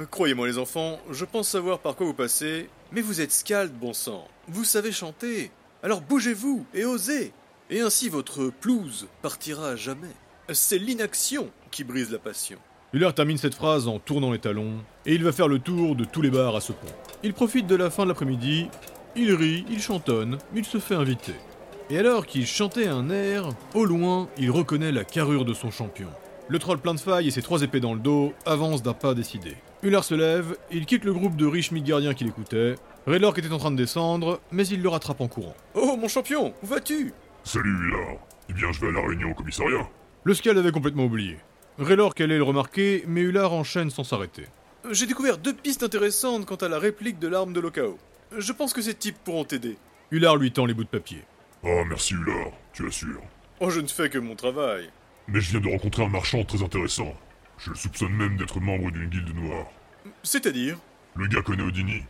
Euh, 0.00 0.06
Croyez-moi 0.10 0.46
les 0.46 0.58
enfants, 0.58 0.98
je 1.10 1.24
pense 1.24 1.48
savoir 1.48 1.78
par 1.78 1.96
quoi 1.96 2.06
vous 2.06 2.14
passez, 2.14 2.68
mais 2.92 3.00
vous 3.00 3.20
êtes 3.20 3.32
scald, 3.32 3.72
bon 3.72 3.92
sang. 3.92 4.26
Vous 4.48 4.64
savez 4.64 4.92
chanter. 4.92 5.50
Alors 5.82 6.00
bougez-vous 6.00 6.66
et 6.74 6.84
osez. 6.84 7.32
Et 7.70 7.80
ainsi 7.80 8.08
votre 8.08 8.50
pelouse 8.60 9.08
partira 9.22 9.70
à 9.70 9.76
jamais. 9.76 10.08
C'est 10.52 10.78
l'inaction 10.78 11.50
qui 11.70 11.84
brise 11.84 12.10
la 12.10 12.18
passion. 12.18 12.58
Hullard 12.92 13.14
termine 13.14 13.38
cette 13.38 13.54
phrase 13.54 13.86
en 13.86 14.00
tournant 14.00 14.32
les 14.32 14.40
talons, 14.40 14.78
et 15.06 15.14
il 15.14 15.22
va 15.22 15.30
faire 15.30 15.46
le 15.46 15.60
tour 15.60 15.94
de 15.94 16.04
tous 16.04 16.22
les 16.22 16.30
bars 16.30 16.56
à 16.56 16.60
ce 16.60 16.72
pont. 16.72 16.88
Il 17.22 17.34
profite 17.34 17.68
de 17.68 17.76
la 17.76 17.88
fin 17.88 18.02
de 18.02 18.08
l'après-midi, 18.08 18.68
il 19.14 19.32
rit, 19.32 19.64
il 19.70 19.80
chantonne, 19.80 20.38
il 20.56 20.64
se 20.64 20.78
fait 20.78 20.96
inviter. 20.96 21.34
Et 21.88 21.98
alors 21.98 22.26
qu'il 22.26 22.46
chantait 22.46 22.88
un 22.88 23.08
air, 23.10 23.48
au 23.74 23.84
loin, 23.84 24.28
il 24.38 24.50
reconnaît 24.50 24.90
la 24.90 25.04
carrure 25.04 25.44
de 25.44 25.54
son 25.54 25.70
champion. 25.70 26.08
Le 26.50 26.58
troll 26.58 26.78
plein 26.78 26.94
de 26.94 26.98
failles 26.98 27.28
et 27.28 27.30
ses 27.30 27.42
trois 27.42 27.62
épées 27.62 27.78
dans 27.78 27.94
le 27.94 28.00
dos 28.00 28.34
avance 28.44 28.82
d'un 28.82 28.92
pas 28.92 29.14
décidé. 29.14 29.54
Hullard 29.84 30.02
se 30.02 30.16
lève, 30.16 30.56
il 30.72 30.84
quitte 30.84 31.04
le 31.04 31.12
groupe 31.12 31.36
de 31.36 31.46
riches 31.46 31.70
Midgardiens 31.70 32.12
qui 32.12 32.24
l'écoutaient. 32.24 32.74
Raylork 33.06 33.38
était 33.38 33.52
en 33.52 33.58
train 33.58 33.70
de 33.70 33.76
descendre, 33.76 34.40
mais 34.50 34.66
il 34.66 34.82
le 34.82 34.88
rattrape 34.88 35.20
en 35.20 35.28
courant. 35.28 35.54
Oh 35.74 35.96
mon 35.96 36.08
champion, 36.08 36.52
où 36.60 36.66
vas-tu? 36.66 37.14
Salut, 37.44 37.70
Hullard. 37.70 38.16
Eh 38.48 38.52
bien, 38.52 38.72
je 38.72 38.80
vais 38.80 38.88
à 38.88 38.90
la 38.90 39.06
réunion 39.06 39.30
au 39.30 39.34
commissariat. 39.34 39.88
Le 40.24 40.34
Scald 40.34 40.58
avait 40.58 40.72
complètement 40.72 41.04
oublié. 41.04 41.38
Raylork 41.78 42.20
allait 42.20 42.38
le 42.38 42.42
remarquer, 42.42 43.04
mais 43.06 43.20
Hullard 43.20 43.52
enchaîne 43.52 43.90
sans 43.90 44.02
s'arrêter. 44.02 44.46
J'ai 44.90 45.06
découvert 45.06 45.38
deux 45.38 45.54
pistes 45.54 45.84
intéressantes 45.84 46.46
quant 46.46 46.56
à 46.56 46.68
la 46.68 46.80
réplique 46.80 47.20
de 47.20 47.28
l'arme 47.28 47.52
de 47.52 47.60
Lokao. 47.60 47.96
Je 48.36 48.52
pense 48.52 48.72
que 48.72 48.82
ces 48.82 48.94
types 48.94 49.18
pourront 49.22 49.44
t'aider. 49.44 49.78
Hullard 50.10 50.34
lui 50.34 50.50
tend 50.50 50.66
les 50.66 50.74
bouts 50.74 50.82
de 50.82 50.88
papier. 50.88 51.22
Oh, 51.62 51.84
merci, 51.88 52.14
Hullard. 52.14 52.50
Tu 52.72 52.88
assures. 52.88 53.22
Oh, 53.60 53.70
je 53.70 53.78
ne 53.78 53.86
fais 53.86 54.10
que 54.10 54.18
mon 54.18 54.34
travail. 54.34 54.90
Mais 55.32 55.40
je 55.40 55.50
viens 55.50 55.60
de 55.60 55.68
rencontrer 55.68 56.04
un 56.04 56.08
marchand 56.08 56.42
très 56.44 56.62
intéressant. 56.62 57.14
Je 57.58 57.70
le 57.70 57.76
soupçonne 57.76 58.12
même 58.12 58.36
d'être 58.36 58.60
membre 58.60 58.90
d'une 58.90 59.08
guilde 59.08 59.34
noire. 59.34 59.66
C'est-à-dire? 60.22 60.76
Le 61.14 61.28
gars 61.28 61.42
connaît 61.42 61.62
Odini. 61.62 62.02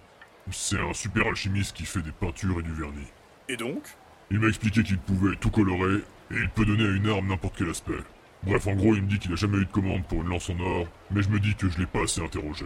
C'est 0.51 0.79
un 0.79 0.95
super 0.95 1.27
alchimiste 1.27 1.77
qui 1.77 1.85
fait 1.85 2.03
des 2.03 2.13
peintures 2.13 2.61
et 2.61 2.63
du 2.63 2.73
vernis. 2.73 3.07
Et 3.49 3.57
donc? 3.57 3.83
Il 4.31 4.41
m'a 4.41 4.49
expliqué 4.49 4.83
qu'il 4.83 4.99
pouvait 4.99 5.37
tout 5.37 5.51
colorer 5.51 5.97
et 6.31 6.37
il 6.37 6.49
peut 6.49 6.65
donner 6.65 6.85
à 6.85 6.91
une 6.91 7.09
arme 7.09 7.29
n'importe 7.29 7.57
quel 7.59 7.69
aspect. 7.69 7.99
Bref, 8.43 8.67
en 8.67 8.75
gros, 8.75 8.95
il 8.95 9.03
me 9.03 9.09
dit 9.09 9.19
qu'il 9.19 9.33
a 9.33 9.37
jamais 9.37 9.59
eu 9.59 9.67
de 9.67 9.71
commande 9.71 10.07
pour 10.07 10.23
une 10.23 10.29
lance 10.29 10.49
en 10.49 10.59
or, 10.61 10.87
mais 11.11 11.23
je 11.23 11.29
me 11.29 11.39
dis 11.39 11.55
que 11.57 11.69
je 11.69 11.79
l'ai 11.79 11.87
pas 11.87 12.05
assez 12.05 12.23
interrogé. 12.23 12.65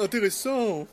Intéressant. 0.00 0.88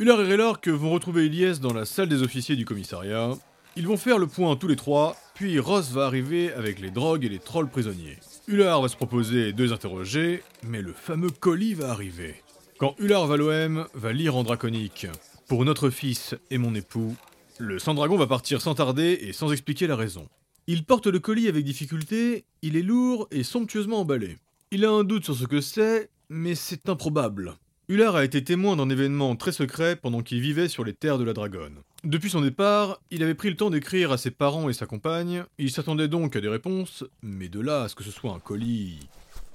Hullard 0.00 0.20
et 0.20 0.26
Raylork 0.26 0.66
vont 0.68 0.90
retrouver 0.90 1.26
Ilyes 1.26 1.60
dans 1.60 1.72
la 1.72 1.84
salle 1.84 2.08
des 2.08 2.22
officiers 2.22 2.56
du 2.56 2.64
commissariat. 2.64 3.30
Ils 3.76 3.88
vont 3.88 3.96
faire 3.96 4.18
le 4.18 4.28
point 4.28 4.54
tous 4.54 4.68
les 4.68 4.76
trois, 4.76 5.16
puis 5.34 5.58
Ross 5.58 5.90
va 5.90 6.06
arriver 6.06 6.52
avec 6.52 6.78
les 6.78 6.92
drogues 6.92 7.24
et 7.24 7.28
les 7.28 7.40
trolls 7.40 7.68
prisonniers. 7.68 8.18
Hullard 8.46 8.82
va 8.82 8.88
se 8.88 8.94
proposer 8.94 9.52
de 9.52 9.64
les 9.64 9.72
interroger, 9.72 10.44
mais 10.62 10.80
le 10.80 10.92
fameux 10.92 11.30
colis 11.30 11.74
va 11.74 11.90
arriver. 11.90 12.36
Quand 12.78 12.94
Hullard 13.00 13.26
Valoem 13.26 13.86
va 13.94 14.12
lire 14.12 14.36
en 14.36 14.44
draconique 14.44 15.08
Pour 15.48 15.64
notre 15.64 15.90
fils 15.90 16.36
et 16.52 16.58
mon 16.58 16.72
époux, 16.76 17.16
le 17.58 17.80
sang-dragon 17.80 18.16
va 18.16 18.28
partir 18.28 18.60
sans 18.60 18.76
tarder 18.76 19.18
et 19.22 19.32
sans 19.32 19.50
expliquer 19.50 19.88
la 19.88 19.96
raison. 19.96 20.28
Il 20.68 20.84
porte 20.84 21.08
le 21.08 21.18
colis 21.18 21.48
avec 21.48 21.64
difficulté, 21.64 22.44
il 22.62 22.76
est 22.76 22.82
lourd 22.82 23.26
et 23.32 23.42
somptueusement 23.42 24.00
emballé. 24.00 24.38
Il 24.70 24.84
a 24.84 24.90
un 24.90 25.02
doute 25.02 25.24
sur 25.24 25.34
ce 25.34 25.46
que 25.46 25.60
c'est, 25.60 26.10
mais 26.28 26.54
c'est 26.54 26.88
improbable. 26.88 27.54
Hullard 27.88 28.14
a 28.14 28.24
été 28.24 28.44
témoin 28.44 28.76
d'un 28.76 28.88
événement 28.88 29.34
très 29.34 29.52
secret 29.52 29.96
pendant 29.96 30.22
qu'il 30.22 30.40
vivait 30.40 30.68
sur 30.68 30.84
les 30.84 30.94
terres 30.94 31.18
de 31.18 31.24
la 31.24 31.32
Dragonne. 31.32 31.82
Depuis 32.04 32.28
son 32.28 32.42
départ, 32.42 33.00
il 33.10 33.22
avait 33.22 33.34
pris 33.34 33.48
le 33.48 33.56
temps 33.56 33.70
d'écrire 33.70 34.12
à 34.12 34.18
ses 34.18 34.30
parents 34.30 34.68
et 34.68 34.74
sa 34.74 34.84
compagne, 34.84 35.44
il 35.56 35.70
s'attendait 35.70 36.06
donc 36.06 36.36
à 36.36 36.42
des 36.42 36.48
réponses, 36.48 37.02
mais 37.22 37.48
de 37.48 37.60
là 37.60 37.84
à 37.84 37.88
ce 37.88 37.94
que 37.94 38.04
ce 38.04 38.10
soit 38.10 38.32
un 38.32 38.38
colis 38.38 38.98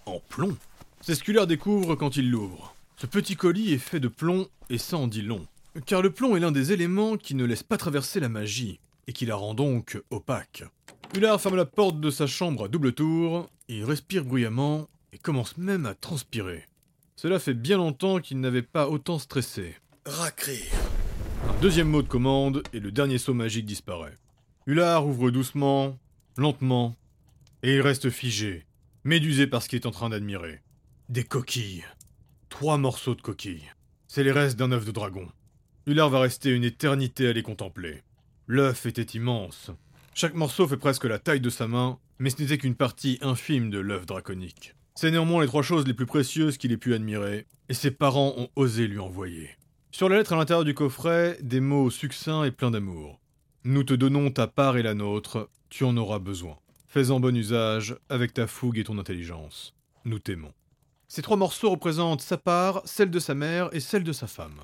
en 0.08 0.20
plomb. 0.30 0.58
C'est 1.02 1.14
ce 1.14 1.24
qu'Hullard 1.24 1.46
découvre 1.46 1.94
quand 1.96 2.18
il 2.18 2.32
l'ouvre. 2.32 2.76
Ce 2.98 3.06
petit 3.06 3.36
colis 3.36 3.74
est 3.74 3.78
fait 3.78 4.00
de 4.00 4.08
plomb 4.08 4.48
et 4.72 4.80
ça 4.80 4.98
en 4.98 5.06
dit 5.06 5.22
long. 5.22 5.46
Car 5.86 6.02
le 6.02 6.10
plomb 6.10 6.36
est 6.36 6.40
l'un 6.40 6.52
des 6.52 6.72
éléments 6.72 7.18
qui 7.18 7.36
ne 7.36 7.46
laisse 7.46 7.62
pas 7.62 7.78
traverser 7.78 8.20
la 8.20 8.30
magie, 8.30 8.80
et 9.06 9.14
qui 9.14 9.28
la 9.28 9.36
rend 9.36 9.54
donc 9.54 10.02
opaque. 10.10 10.64
Hullard 11.16 11.40
ferme 11.40 11.56
la 11.56 11.66
porte 11.66 12.00
de 12.00 12.10
sa 12.10 12.26
chambre 12.26 12.66
à 12.66 12.68
double 12.68 12.94
tour, 12.94 13.48
il 13.68 13.86
respire 13.86 14.26
bruyamment, 14.26 14.88
et 15.14 15.20
commence 15.20 15.56
même 15.60 15.86
à 15.86 15.94
transpirer. 15.94 16.66
Cela 17.16 17.38
fait 17.38 17.54
bien 17.54 17.78
longtemps 17.78 18.20
qu'il 18.20 18.40
n'avait 18.40 18.64
pas 18.64 18.90
autant 18.90 19.20
stressé. 19.20 19.76
Racrir. 20.06 20.66
Un 21.48 21.62
deuxième 21.62 21.90
mot 21.90 22.02
de 22.02 22.08
commande 22.08 22.64
et 22.74 22.80
le 22.80 22.92
dernier 22.92 23.18
saut 23.18 23.34
magique 23.34 23.66
disparaît. 23.66 24.18
Hullard 24.66 25.08
ouvre 25.08 25.32
doucement, 25.32 25.98
lentement, 26.38 26.96
et 27.64 27.76
il 27.76 27.82
reste 27.82 28.10
figé, 28.10 28.66
médusé 29.04 29.48
par 29.48 29.64
ce 29.64 29.70
qu'il 29.70 29.80
est 29.80 29.86
en 29.86 29.92
train 29.92 30.10
d'admirer. 30.10 30.62
Des 31.08 31.24
coquilles. 31.24 31.86
Trois 32.50 32.78
morceaux 32.78 33.16
de 33.16 33.22
coquilles. 33.22 33.72
C'est 34.08 34.24
les 34.24 34.32
restes 34.32 34.58
d'un 34.58 34.72
œuf 34.72 34.86
de 34.86 34.92
dragon. 34.92 35.28
Hullard 35.86 36.10
va 36.10 36.20
rester 36.20 36.50
une 36.50 36.64
éternité 36.64 37.28
à 37.28 37.34
les 37.34 37.44
contempler. 37.44 38.04
L'œuf 38.48 38.86
était 38.86 39.02
immense. 39.18 39.72
Chaque 40.14 40.34
morceau 40.34 40.68
fait 40.68 40.78
presque 40.78 41.06
la 41.06 41.20
taille 41.20 41.42
de 41.42 41.50
sa 41.50 41.68
main, 41.68 42.00
mais 42.20 42.30
ce 42.30 42.42
n'était 42.42 42.58
qu'une 42.58 42.76
partie 42.76 43.18
infime 43.22 43.70
de 43.70 43.80
l'œuf 43.80 44.06
draconique. 44.06 44.76
C'est 44.96 45.12
néanmoins 45.12 45.42
les 45.42 45.48
trois 45.48 45.64
choses 45.64 45.88
les 45.88 45.94
plus 45.94 46.06
précieuses 46.06 46.58
qu'il 46.58 46.74
ait 46.74 46.78
pu 46.78 46.94
admirer, 46.94 47.46
et 47.70 47.74
ses 47.74 47.92
parents 47.92 48.34
ont 48.36 48.50
osé 48.56 48.88
lui 48.88 49.00
envoyer. 49.00 49.52
Sur 49.92 50.08
la 50.08 50.18
lettre 50.18 50.34
à 50.34 50.36
l'intérieur 50.36 50.66
du 50.66 50.76
coffret, 50.76 51.38
des 51.42 51.60
mots 51.60 51.90
succincts 51.90 52.44
et 52.44 52.52
pleins 52.52 52.70
d'amour. 52.70 53.20
Nous 53.64 53.84
te 53.84 53.94
donnons 53.94 54.30
ta 54.30 54.46
part 54.46 54.78
et 54.78 54.84
la 54.84 54.94
nôtre, 54.94 55.50
tu 55.70 55.84
en 55.84 55.98
auras 55.98 56.20
besoin. 56.20 56.58
Fais-en 56.88 57.20
bon 57.20 57.36
usage 57.36 57.98
avec 58.08 58.34
ta 58.34 58.46
fougue 58.46 58.78
et 58.78 58.84
ton 58.84 59.00
intelligence. 59.00 59.74
Nous 60.06 60.20
t'aimons. 60.20 60.54
Ces 61.08 61.24
trois 61.24 61.38
morceaux 61.38 61.72
représentent 61.72 62.22
sa 62.22 62.38
part, 62.38 62.84
celle 62.86 63.10
de 63.10 63.20
sa 63.20 63.34
mère 63.34 63.70
et 63.74 63.80
celle 63.80 64.04
de 64.04 64.14
sa 64.14 64.28
femme. 64.28 64.62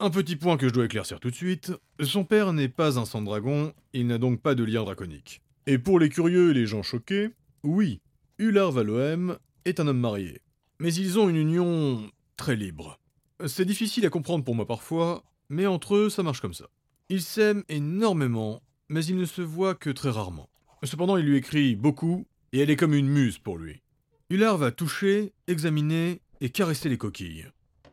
Un 0.00 0.10
petit 0.10 0.34
point 0.34 0.56
que 0.56 0.68
je 0.68 0.74
dois 0.74 0.86
éclaircir 0.86 1.20
tout 1.20 1.30
de 1.30 1.36
suite, 1.36 1.72
son 2.00 2.24
père 2.24 2.52
n'est 2.52 2.68
pas 2.68 2.98
un 2.98 3.04
sang 3.04 3.22
dragon, 3.22 3.72
il 3.92 4.08
n'a 4.08 4.18
donc 4.18 4.42
pas 4.42 4.56
de 4.56 4.64
lien 4.64 4.82
draconique. 4.82 5.42
Et 5.66 5.78
pour 5.78 6.00
les 6.00 6.08
curieux 6.08 6.50
et 6.50 6.54
les 6.54 6.66
gens 6.66 6.82
choqués, 6.82 7.30
oui, 7.62 8.00
Ular 8.38 8.72
Valoem 8.72 9.38
est 9.64 9.78
un 9.78 9.86
homme 9.86 10.00
marié. 10.00 10.40
Mais 10.80 10.92
ils 10.92 11.20
ont 11.20 11.28
une 11.28 11.36
union 11.36 12.10
très 12.36 12.56
libre. 12.56 12.98
C'est 13.44 13.66
difficile 13.66 14.06
à 14.06 14.10
comprendre 14.10 14.44
pour 14.44 14.54
moi 14.54 14.66
parfois, 14.66 15.22
mais 15.48 15.66
entre 15.66 15.96
eux 15.96 16.08
ça 16.08 16.22
marche 16.22 16.40
comme 16.40 16.54
ça. 16.54 16.68
Ils 17.08 17.22
s'aiment 17.22 17.64
énormément, 17.68 18.62
mais 18.88 19.04
ils 19.04 19.16
ne 19.16 19.26
se 19.26 19.42
voient 19.42 19.74
que 19.74 19.90
très 19.90 20.10
rarement. 20.10 20.48
Cependant, 20.82 21.16
il 21.16 21.26
lui 21.26 21.36
écrit 21.36 21.76
beaucoup, 21.76 22.26
et 22.52 22.60
elle 22.60 22.70
est 22.70 22.76
comme 22.76 22.94
une 22.94 23.08
muse 23.08 23.38
pour 23.38 23.58
lui. 23.58 23.82
Hullard 24.30 24.56
va 24.56 24.70
toucher, 24.70 25.32
examiner 25.46 26.20
et 26.40 26.50
caresser 26.50 26.88
les 26.88 26.98
coquilles. 26.98 27.46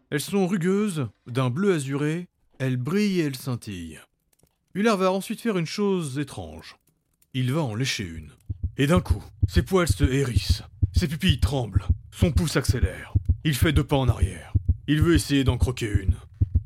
Elles 0.09 0.21
sont 0.21 0.47
rugueuses, 0.47 1.07
d'un 1.27 1.49
bleu 1.49 1.73
azuré, 1.73 2.27
elles 2.59 2.77
brillent 2.77 3.19
et 3.19 3.25
elles 3.25 3.35
scintillent. 3.35 3.99
Hullard 4.73 4.97
va 4.97 5.11
ensuite 5.11 5.41
faire 5.41 5.57
une 5.57 5.65
chose 5.65 6.17
étrange. 6.19 6.77
Il 7.33 7.51
va 7.51 7.61
en 7.61 7.75
lécher 7.75 8.05
une. 8.05 8.31
Et 8.77 8.87
d'un 8.87 9.01
coup, 9.01 9.23
ses 9.47 9.63
poils 9.63 9.87
se 9.87 10.03
hérissent, 10.03 10.63
ses 10.95 11.07
pupilles 11.07 11.39
tremblent, 11.39 11.85
son 12.11 12.31
pouce 12.31 12.57
accélère. 12.57 13.13
Il 13.43 13.55
fait 13.55 13.73
deux 13.73 13.83
pas 13.83 13.97
en 13.97 14.07
arrière. 14.07 14.53
Il 14.85 15.01
veut 15.01 15.13
essayer 15.13 15.45
d'en 15.45 15.57
croquer 15.57 15.89
une. 15.89 16.15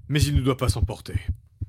Mais 0.09 0.21
il 0.24 0.36
ne 0.36 0.41
doit 0.41 0.57
pas 0.57 0.69
s'emporter. 0.69 1.19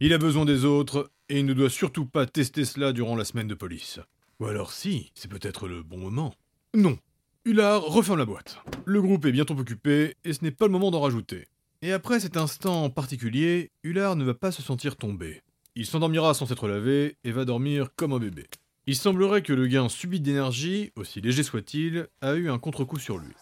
Il 0.01 0.15
a 0.15 0.19
besoin 0.19 0.47
des 0.47 0.65
autres, 0.65 1.11
et 1.29 1.41
il 1.41 1.45
ne 1.45 1.53
doit 1.53 1.69
surtout 1.69 2.07
pas 2.07 2.25
tester 2.25 2.65
cela 2.65 2.95
durant 2.95 3.17
la 3.17 3.27
semaine 3.27 3.49
de 3.49 3.55
police. 3.55 4.01
Ou 4.41 4.47
alors 4.47 4.73
si, 4.73 5.13
c'est 5.15 5.31
peut-être 5.31 5.69
le 5.69 5.83
bon 5.83 5.99
moment. 5.99 6.35
Non. 6.75 6.97
Hullard 7.45 7.83
referme 7.83 8.19
la 8.19 8.25
boîte. 8.25 8.63
Le 8.87 9.03
groupe 9.03 9.27
est 9.27 9.33
bientôt 9.33 9.59
occupé, 9.59 10.15
et 10.25 10.33
ce 10.33 10.43
n'est 10.43 10.51
pas 10.51 10.65
le 10.65 10.73
moment 10.73 10.91
d'en 10.91 11.03
rajouter. 11.03 11.49
Et 11.83 11.93
après 11.93 12.19
cet 12.19 12.39
instant 12.39 12.89
particulier, 12.89 13.71
Hullard 13.83 14.17
ne 14.17 14.25
va 14.25 14.35
pas 14.35 14.51
se 14.51 14.63
sentir 14.63 14.97
tomber. 14.97 15.43
Il 15.75 15.85
s'endormira 15.85 16.33
sans 16.33 16.47
s'être 16.47 16.67
lavé, 16.67 17.17
et 17.25 17.33
va 17.33 17.45
dormir 17.45 17.89
comme 17.95 18.15
un 18.15 18.19
bébé. 18.19 18.47
Il 18.87 18.97
semblerait 18.97 19.43
que 19.43 19.53
le 19.53 19.67
gain 19.67 19.91
subit 19.91 20.21
d'énergie, 20.21 20.93
aussi 20.97 21.21
léger 21.21 21.43
soit-il, 21.43 22.09
a 22.23 22.37
eu 22.37 22.49
un 22.49 22.59
contre-coup 22.59 22.99
sur 22.99 23.19
lui. 23.19 23.35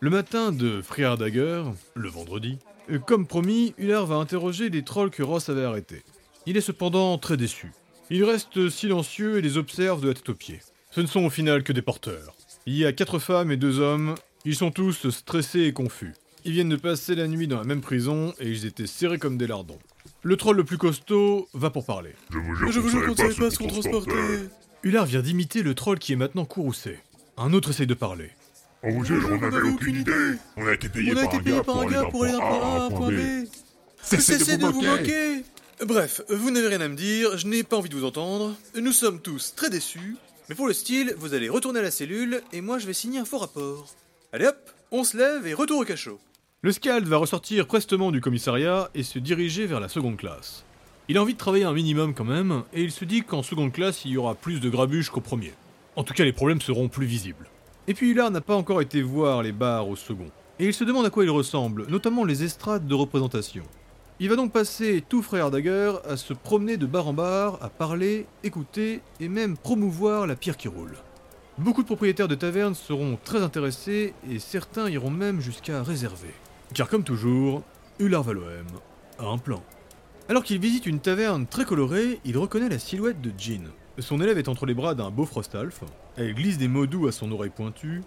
Le 0.00 0.10
matin 0.10 0.52
de 0.52 0.82
Friar 0.82 1.16
Dagger, 1.16 1.62
le 1.94 2.08
vendredi, 2.08 2.58
comme 3.06 3.26
promis, 3.26 3.74
Hullard 3.78 4.06
va 4.06 4.16
interroger 4.16 4.68
les 4.68 4.82
trolls 4.82 5.10
que 5.10 5.22
Ross 5.22 5.48
avait 5.48 5.64
arrêtés. 5.64 6.02
Il 6.46 6.56
est 6.56 6.62
cependant 6.62 7.16
très 7.18 7.36
déçu. 7.36 7.72
Il 8.10 8.24
reste 8.24 8.68
silencieux 8.68 9.38
et 9.38 9.42
les 9.42 9.56
observe 9.56 10.02
de 10.02 10.08
la 10.08 10.14
tête 10.14 10.28
aux 10.28 10.34
pieds. 10.34 10.60
Ce 10.90 11.00
ne 11.00 11.06
sont 11.06 11.24
au 11.24 11.30
final 11.30 11.62
que 11.62 11.72
des 11.72 11.80
porteurs. 11.82 12.34
Il 12.66 12.76
y 12.76 12.84
a 12.84 12.92
quatre 12.92 13.18
femmes 13.18 13.50
et 13.50 13.56
deux 13.56 13.80
hommes. 13.80 14.14
Ils 14.44 14.56
sont 14.56 14.70
tous 14.70 15.08
stressés 15.08 15.62
et 15.62 15.72
confus. 15.72 16.12
Ils 16.44 16.52
viennent 16.52 16.68
de 16.68 16.76
passer 16.76 17.14
la 17.14 17.26
nuit 17.26 17.48
dans 17.48 17.58
la 17.58 17.64
même 17.64 17.80
prison 17.80 18.34
et 18.38 18.50
ils 18.50 18.66
étaient 18.66 18.86
serrés 18.86 19.18
comme 19.18 19.38
des 19.38 19.46
lardons. 19.46 19.78
Le 20.22 20.36
troll 20.36 20.56
le 20.56 20.64
plus 20.64 20.76
costaud 20.76 21.48
va 21.54 21.70
pour 21.70 21.86
parler. 21.86 22.14
Je 22.30 22.38
vous 22.38 22.54
jure, 22.54 22.72
Je 22.72 22.80
vous 22.80 22.88
jure 22.90 23.04
qu'on 23.06 23.12
ne 23.12 23.16
savait 23.16 23.34
pas 23.34 23.50
ce 23.50 23.56
qu'on 23.58 23.64
qu'on 23.68 23.80
transportait. 23.80 24.50
Hullard 24.82 25.06
vient 25.06 25.22
d'imiter 25.22 25.62
le 25.62 25.74
troll 25.74 25.98
qui 25.98 26.12
est 26.12 26.16
maintenant 26.16 26.44
courroucé. 26.44 26.98
Un 27.38 27.54
autre 27.54 27.70
essaye 27.70 27.86
de 27.86 27.94
parler. 27.94 28.30
On 28.86 28.90
vous 28.90 29.04
jure, 29.04 29.30
on 29.32 29.38
n'avait 29.38 29.62
aucune 29.62 29.96
idée. 29.96 30.12
On 30.58 30.66
a 30.66 30.74
été 30.74 30.90
payé 30.90 31.14
On 31.14 31.16
a 31.16 31.24
par 31.24 31.34
été 31.34 31.50
un 31.50 31.56
gars 31.56 31.62
par 31.62 31.74
pour 31.74 31.76
un 31.76 31.86
aller 31.86 31.92
gars 31.94 32.02
d'un 32.02 32.10
pour 32.10 32.24
aller 32.24 32.32
d'un 32.32 32.38
point 32.38 32.50
A 32.50 32.82
à 32.82 32.84
un 32.84 32.90
point 32.90 33.10
B. 33.10 33.46
Cessez 34.02 34.58
de 34.58 34.66
vous 34.66 34.82
moquer 34.82 35.42
Bref, 35.86 36.20
vous 36.28 36.50
n'avez 36.50 36.68
rien 36.68 36.82
à 36.82 36.88
me 36.88 36.94
dire, 36.94 37.38
je 37.38 37.46
n'ai 37.46 37.62
pas 37.62 37.78
envie 37.78 37.88
de 37.88 37.96
vous 37.96 38.04
entendre. 38.04 38.54
Nous 38.78 38.92
sommes 38.92 39.20
tous 39.20 39.54
très 39.56 39.70
déçus. 39.70 40.16
Mais 40.48 40.54
pour 40.54 40.66
le 40.66 40.74
style, 40.74 41.14
vous 41.16 41.32
allez 41.32 41.48
retourner 41.48 41.80
à 41.80 41.82
la 41.82 41.90
cellule 41.90 42.42
et 42.52 42.60
moi 42.60 42.78
je 42.78 42.86
vais 42.86 42.92
signer 42.92 43.18
un 43.18 43.24
faux 43.24 43.38
rapport. 43.38 43.86
Allez 44.34 44.46
hop, 44.46 44.70
on 44.90 45.02
se 45.02 45.16
lève 45.16 45.46
et 45.46 45.54
retour 45.54 45.80
au 45.80 45.84
cachot. 45.84 46.20
Le 46.60 46.70
Scald 46.70 47.06
va 47.06 47.16
ressortir 47.16 47.66
prestement 47.66 48.10
du 48.10 48.20
commissariat 48.20 48.90
et 48.94 49.02
se 49.02 49.18
diriger 49.18 49.64
vers 49.66 49.80
la 49.80 49.88
seconde 49.88 50.18
classe. 50.18 50.64
Il 51.08 51.16
a 51.16 51.22
envie 51.22 51.32
de 51.32 51.38
travailler 51.38 51.64
un 51.64 51.72
minimum 51.72 52.14
quand 52.14 52.24
même, 52.24 52.64
et 52.72 52.82
il 52.82 52.90
se 52.90 53.04
dit 53.04 53.22
qu'en 53.22 53.42
seconde 53.42 53.72
classe 53.72 54.04
il 54.04 54.10
y 54.12 54.16
aura 54.18 54.34
plus 54.34 54.60
de 54.60 54.68
grabuge 54.68 55.08
qu'au 55.08 55.20
premier. 55.22 55.54
En 55.96 56.04
tout 56.04 56.12
cas 56.12 56.24
les 56.24 56.32
problèmes 56.32 56.60
seront 56.60 56.88
plus 56.88 57.06
visibles. 57.06 57.48
Et 57.86 57.92
puis 57.92 58.10
Hullard 58.10 58.30
n'a 58.30 58.40
pas 58.40 58.56
encore 58.56 58.80
été 58.80 59.02
voir 59.02 59.42
les 59.42 59.52
bars 59.52 59.88
au 59.88 59.96
second. 59.96 60.30
Et 60.58 60.66
il 60.66 60.72
se 60.72 60.84
demande 60.84 61.04
à 61.04 61.10
quoi 61.10 61.24
ils 61.24 61.30
ressemblent, 61.30 61.86
notamment 61.88 62.24
les 62.24 62.42
estrades 62.42 62.86
de 62.86 62.94
représentation. 62.94 63.64
Il 64.20 64.28
va 64.30 64.36
donc 64.36 64.52
passer 64.52 65.04
tout 65.06 65.22
frère 65.22 65.50
Dagger 65.50 65.92
à 66.08 66.16
se 66.16 66.32
promener 66.32 66.76
de 66.76 66.86
bar 66.86 67.08
en 67.08 67.12
bar, 67.12 67.58
à 67.60 67.68
parler, 67.68 68.26
écouter 68.42 69.00
et 69.20 69.28
même 69.28 69.56
promouvoir 69.56 70.26
la 70.26 70.36
pierre 70.36 70.56
qui 70.56 70.68
roule. 70.68 70.94
Beaucoup 71.58 71.82
de 71.82 71.86
propriétaires 71.86 72.28
de 72.28 72.34
tavernes 72.34 72.74
seront 72.74 73.18
très 73.22 73.42
intéressés 73.42 74.14
et 74.30 74.38
certains 74.38 74.88
iront 74.88 75.10
même 75.10 75.40
jusqu'à 75.40 75.82
réserver. 75.82 76.32
Car 76.72 76.88
comme 76.88 77.04
toujours, 77.04 77.62
Ular 77.98 78.22
Valoem 78.22 78.66
a 79.18 79.26
un 79.26 79.38
plan. 79.38 79.62
Alors 80.30 80.42
qu'il 80.42 80.58
visite 80.58 80.86
une 80.86 81.00
taverne 81.00 81.46
très 81.46 81.66
colorée, 81.66 82.18
il 82.24 82.38
reconnaît 82.38 82.70
la 82.70 82.78
silhouette 82.78 83.20
de 83.20 83.30
Jean. 83.36 83.68
Son 83.98 84.20
élève 84.20 84.38
est 84.38 84.48
entre 84.48 84.64
les 84.64 84.74
bras 84.74 84.94
d'un 84.94 85.10
beau 85.10 85.26
Frostalf, 85.26 85.82
elle 86.16 86.34
glisse 86.34 86.58
des 86.58 86.68
mots 86.68 86.86
doux 86.86 87.06
à 87.08 87.12
son 87.12 87.32
oreille 87.32 87.50
pointue, 87.50 88.02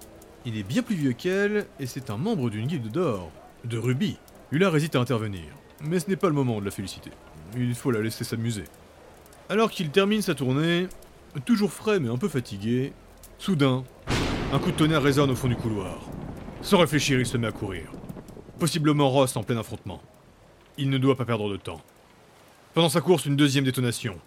il 0.46 0.58
est 0.58 0.64
bien 0.64 0.82
plus 0.82 0.96
vieux 0.96 1.12
qu'elle 1.12 1.66
et 1.80 1.86
c'est 1.86 2.10
un 2.10 2.18
membre 2.18 2.50
d'une 2.50 2.68
guilde 2.68 2.90
d'or, 2.90 3.32
de 3.66 3.78
rubis. 3.78 4.18
Ular 4.52 4.76
hésite 4.76 4.96
à 4.96 5.00
intervenir, 5.00 5.44
mais 5.82 6.00
ce 6.00 6.10
n'est 6.10 6.16
pas 6.16 6.30
le 6.30 6.34
moment 6.34 6.60
de 6.60 6.66
la 6.66 6.72
féliciter. 6.72 7.12
Il 7.58 7.76
faut 7.76 7.92
la 7.92 8.02
laisser 8.02 8.24
s'amuser. 8.24 8.64
Alors 9.50 9.72
qu'il 9.72 9.90
termine 9.90 10.22
sa 10.22 10.36
tournée, 10.36 10.88
toujours 11.46 11.74
frais 11.74 12.00
mais 12.00 12.10
un 12.10 12.18
peu 12.18 12.30
fatigué, 12.30 12.94
soudain, 13.40 13.84
un 14.54 14.60
coup 14.60 14.72
de 14.72 14.78
tonnerre 14.78 15.04
résonne 15.04 15.32
au 15.32 15.36
fond 15.36 15.50
du 15.50 15.58
couloir. 15.58 16.00
Sans 16.62 16.78
réfléchir, 16.78 17.20
il 17.20 17.26
se 17.26 17.38
met 17.38 17.48
à 17.48 17.52
courir. 17.52 17.92
Possiblement 18.58 19.10
Ross 19.10 19.36
en 19.36 19.44
plein 19.44 19.58
affrontement. 19.58 20.02
Il 20.78 20.90
ne 20.90 20.98
doit 20.98 21.18
pas 21.18 21.26
perdre 21.26 21.50
de 21.50 21.58
temps. 21.58 21.82
Pendant 22.74 22.90
sa 22.90 23.02
course, 23.02 23.26
une 23.26 23.36
deuxième 23.36 23.66
détonation. 23.66 24.18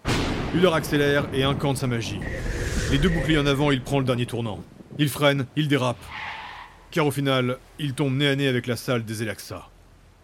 Uller 0.55 0.73
accélère 0.75 1.29
et 1.33 1.45
incante 1.45 1.79
sa 1.79 1.87
magie. 1.87 2.21
Les 2.90 2.99
deux 2.99 3.09
boucliers 3.09 3.38
en 3.38 3.47
avant, 3.47 3.70
il 3.70 3.82
prend 3.82 4.00
le 4.00 4.04
dernier 4.04 4.26
tournant. 4.26 4.59
Il 4.99 5.09
freine, 5.09 5.47
il 5.54 5.68
dérape. 5.68 6.04
Car 6.90 7.06
au 7.06 7.12
final, 7.12 7.59
il 7.78 7.94
tombe 7.94 8.16
nez 8.16 8.26
à 8.26 8.35
nez 8.35 8.49
avec 8.49 8.66
la 8.66 8.75
salle 8.75 9.04
des 9.04 9.23
Elaxa. 9.23 9.68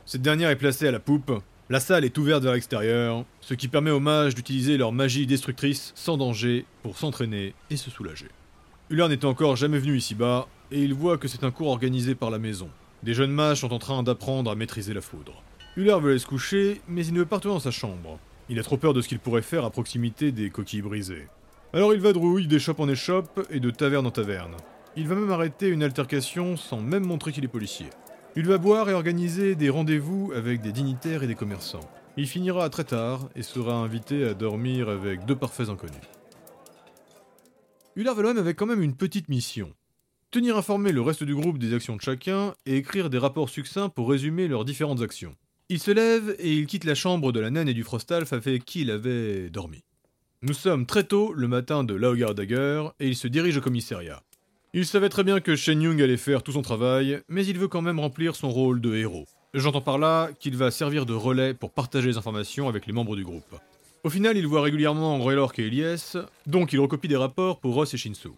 Cette 0.04 0.22
dernière 0.22 0.50
est 0.50 0.56
placée 0.56 0.88
à 0.88 0.90
la 0.90 0.98
poupe. 0.98 1.30
La 1.70 1.78
salle 1.78 2.04
est 2.04 2.18
ouverte 2.18 2.42
vers 2.42 2.54
l'extérieur, 2.54 3.24
ce 3.40 3.54
qui 3.54 3.68
permet 3.68 3.92
aux 3.92 4.00
mages 4.00 4.34
d'utiliser 4.34 4.78
leur 4.78 4.90
magie 4.90 5.28
destructrice 5.28 5.92
sans 5.94 6.16
danger 6.16 6.64
pour 6.82 6.98
s'entraîner 6.98 7.54
et 7.70 7.76
se 7.76 7.88
soulager. 7.88 8.26
Uller 8.90 9.06
n'était 9.06 9.26
encore 9.26 9.54
jamais 9.54 9.78
venu 9.78 9.96
ici-bas, 9.96 10.48
et 10.72 10.82
il 10.82 10.92
voit 10.92 11.18
que 11.18 11.28
c'est 11.28 11.44
un 11.44 11.52
cours 11.52 11.68
organisé 11.68 12.16
par 12.16 12.30
la 12.30 12.40
maison. 12.40 12.68
Des 13.04 13.14
jeunes 13.14 13.30
mages 13.30 13.60
sont 13.60 13.72
en 13.72 13.78
train 13.78 14.02
d'apprendre 14.02 14.50
à 14.50 14.56
maîtriser 14.56 14.92
la 14.92 15.00
foudre. 15.02 15.40
Uller 15.76 15.98
veut 16.00 16.10
aller 16.10 16.18
se 16.18 16.26
coucher, 16.26 16.80
mais 16.88 17.06
il 17.06 17.14
ne 17.14 17.20
veut 17.20 17.26
pas 17.26 17.36
retourner 17.36 17.58
dans 17.58 17.60
sa 17.60 17.70
chambre. 17.70 18.18
Il 18.48 18.58
a 18.58 18.64
trop 18.64 18.76
peur 18.76 18.92
de 18.92 19.02
ce 19.02 19.08
qu'il 19.08 19.20
pourrait 19.20 19.42
faire 19.42 19.64
à 19.64 19.70
proximité 19.70 20.32
des 20.32 20.50
coquilles 20.50 20.82
brisées. 20.82 21.28
Alors 21.76 21.92
il 21.92 22.00
vadrouille 22.00 22.46
d'échoppe 22.46 22.80
en 22.80 22.88
échoppe 22.88 23.46
et 23.50 23.60
de 23.60 23.68
taverne 23.68 24.06
en 24.06 24.10
taverne. 24.10 24.56
Il 24.96 25.08
va 25.08 25.14
même 25.14 25.30
arrêter 25.30 25.68
une 25.68 25.82
altercation 25.82 26.56
sans 26.56 26.80
même 26.80 27.04
montrer 27.04 27.32
qu'il 27.32 27.44
est 27.44 27.48
policier. 27.48 27.88
Il 28.34 28.46
va 28.46 28.56
boire 28.56 28.88
et 28.88 28.94
organiser 28.94 29.56
des 29.56 29.68
rendez-vous 29.68 30.32
avec 30.34 30.62
des 30.62 30.72
dignitaires 30.72 31.22
et 31.22 31.26
des 31.26 31.34
commerçants. 31.34 31.86
Il 32.16 32.26
finira 32.28 32.70
très 32.70 32.84
tard 32.84 33.28
et 33.36 33.42
sera 33.42 33.74
invité 33.74 34.24
à 34.24 34.32
dormir 34.32 34.88
avec 34.88 35.26
deux 35.26 35.36
parfaits 35.36 35.68
inconnus. 35.68 36.00
Ular 37.94 38.14
Valoem 38.14 38.38
avait 38.38 38.54
quand 38.54 38.64
même 38.64 38.82
une 38.82 38.96
petite 38.96 39.28
mission. 39.28 39.70
Tenir 40.30 40.56
informé 40.56 40.92
le 40.92 41.02
reste 41.02 41.24
du 41.24 41.34
groupe 41.34 41.58
des 41.58 41.74
actions 41.74 41.96
de 41.96 42.00
chacun 42.00 42.54
et 42.64 42.78
écrire 42.78 43.10
des 43.10 43.18
rapports 43.18 43.50
succincts 43.50 43.90
pour 43.90 44.08
résumer 44.08 44.48
leurs 44.48 44.64
différentes 44.64 45.02
actions. 45.02 45.36
Il 45.68 45.78
se 45.78 45.90
lève 45.90 46.36
et 46.38 46.54
il 46.54 46.66
quitte 46.66 46.84
la 46.84 46.94
chambre 46.94 47.32
de 47.32 47.40
la 47.40 47.50
naine 47.50 47.68
et 47.68 47.74
du 47.74 47.84
Frostalf 47.84 48.32
avec 48.32 48.64
qui 48.64 48.80
il 48.80 48.90
avait 48.90 49.50
dormi. 49.50 49.84
Nous 50.46 50.54
sommes 50.54 50.86
très 50.86 51.02
tôt 51.02 51.32
le 51.32 51.48
matin 51.48 51.82
de 51.82 51.92
Laogar 51.92 52.32
Dagger 52.32 52.84
et 53.00 53.08
il 53.08 53.16
se 53.16 53.26
dirige 53.26 53.56
au 53.56 53.60
commissariat. 53.60 54.22
Il 54.74 54.86
savait 54.86 55.08
très 55.08 55.24
bien 55.24 55.40
que 55.40 55.56
Shen 55.56 55.82
Yung 55.82 56.00
allait 56.00 56.16
faire 56.16 56.44
tout 56.44 56.52
son 56.52 56.62
travail, 56.62 57.20
mais 57.28 57.44
il 57.44 57.58
veut 57.58 57.66
quand 57.66 57.82
même 57.82 57.98
remplir 57.98 58.36
son 58.36 58.48
rôle 58.48 58.80
de 58.80 58.94
héros. 58.94 59.26
J'entends 59.54 59.80
par 59.80 59.98
là 59.98 60.28
qu'il 60.38 60.56
va 60.56 60.70
servir 60.70 61.04
de 61.04 61.14
relais 61.14 61.52
pour 61.52 61.72
partager 61.72 62.06
les 62.06 62.16
informations 62.16 62.68
avec 62.68 62.86
les 62.86 62.92
membres 62.92 63.16
du 63.16 63.24
groupe. 63.24 63.56
Au 64.04 64.08
final, 64.08 64.36
il 64.36 64.46
voit 64.46 64.62
régulièrement 64.62 65.20
Raylork 65.20 65.58
et 65.58 65.66
Elias, 65.66 66.16
donc 66.46 66.72
il 66.72 66.78
recopie 66.78 67.08
des 67.08 67.16
rapports 67.16 67.58
pour 67.58 67.74
Ross 67.74 67.92
et 67.94 67.96
Shinsu. 67.96 68.28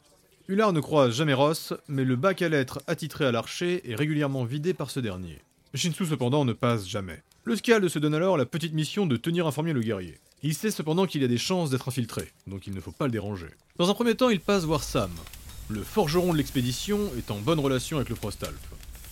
Hullard 0.49 0.73
ne 0.73 0.81
croise 0.81 1.15
jamais 1.15 1.35
Ross, 1.35 1.75
mais 1.89 2.05
le 2.05 2.17
bac 2.17 2.41
à 2.41 2.49
lettres 2.49 2.81
attitré 2.87 3.27
à 3.27 3.33
l'archer 3.33 3.83
est 3.85 3.97
régulièrement 3.97 4.45
vidé 4.45 4.73
par 4.73 4.91
ce 4.91 5.01
dernier. 5.01 5.43
Shinsu 5.75 6.07
cependant 6.07 6.47
ne 6.47 6.55
passe 6.55 6.89
jamais. 6.89 7.23
Le 7.45 7.55
Scald 7.55 7.87
se 7.89 7.99
donne 7.99 8.15
alors 8.15 8.39
la 8.39 8.47
petite 8.47 8.73
mission 8.73 9.05
de 9.05 9.19
tenir 9.19 9.47
informé 9.47 9.75
le 9.75 9.83
guerrier. 9.83 10.19
Il 10.43 10.55
sait 10.55 10.71
cependant 10.71 11.07
qu'il 11.07 11.25
a 11.25 11.29
des 11.29 11.39
chances 11.39 11.71
d'être 11.71 11.89
infiltré, 11.89 12.31
donc 12.47 12.67
il 12.69 12.75
ne 12.75 12.81
faut 12.81 12.93
pas 12.93 13.07
le 13.07 13.11
déranger. 13.11 13.49
Dans 13.77 13.91
un 13.91 13.95
premier 13.95 14.15
temps, 14.15 14.29
il 14.29 14.39
passe 14.41 14.63
voir 14.65 14.85
Sam. 14.85 15.11
Le 15.69 15.83
forgeron 15.83 16.33
de 16.33 16.39
l'expédition 16.39 17.11
est 17.19 17.31
en 17.33 17.39
bonne 17.39 17.59
relation 17.59 17.97
avec 17.97 18.09
le 18.09 18.15
Frostalp. 18.15 18.55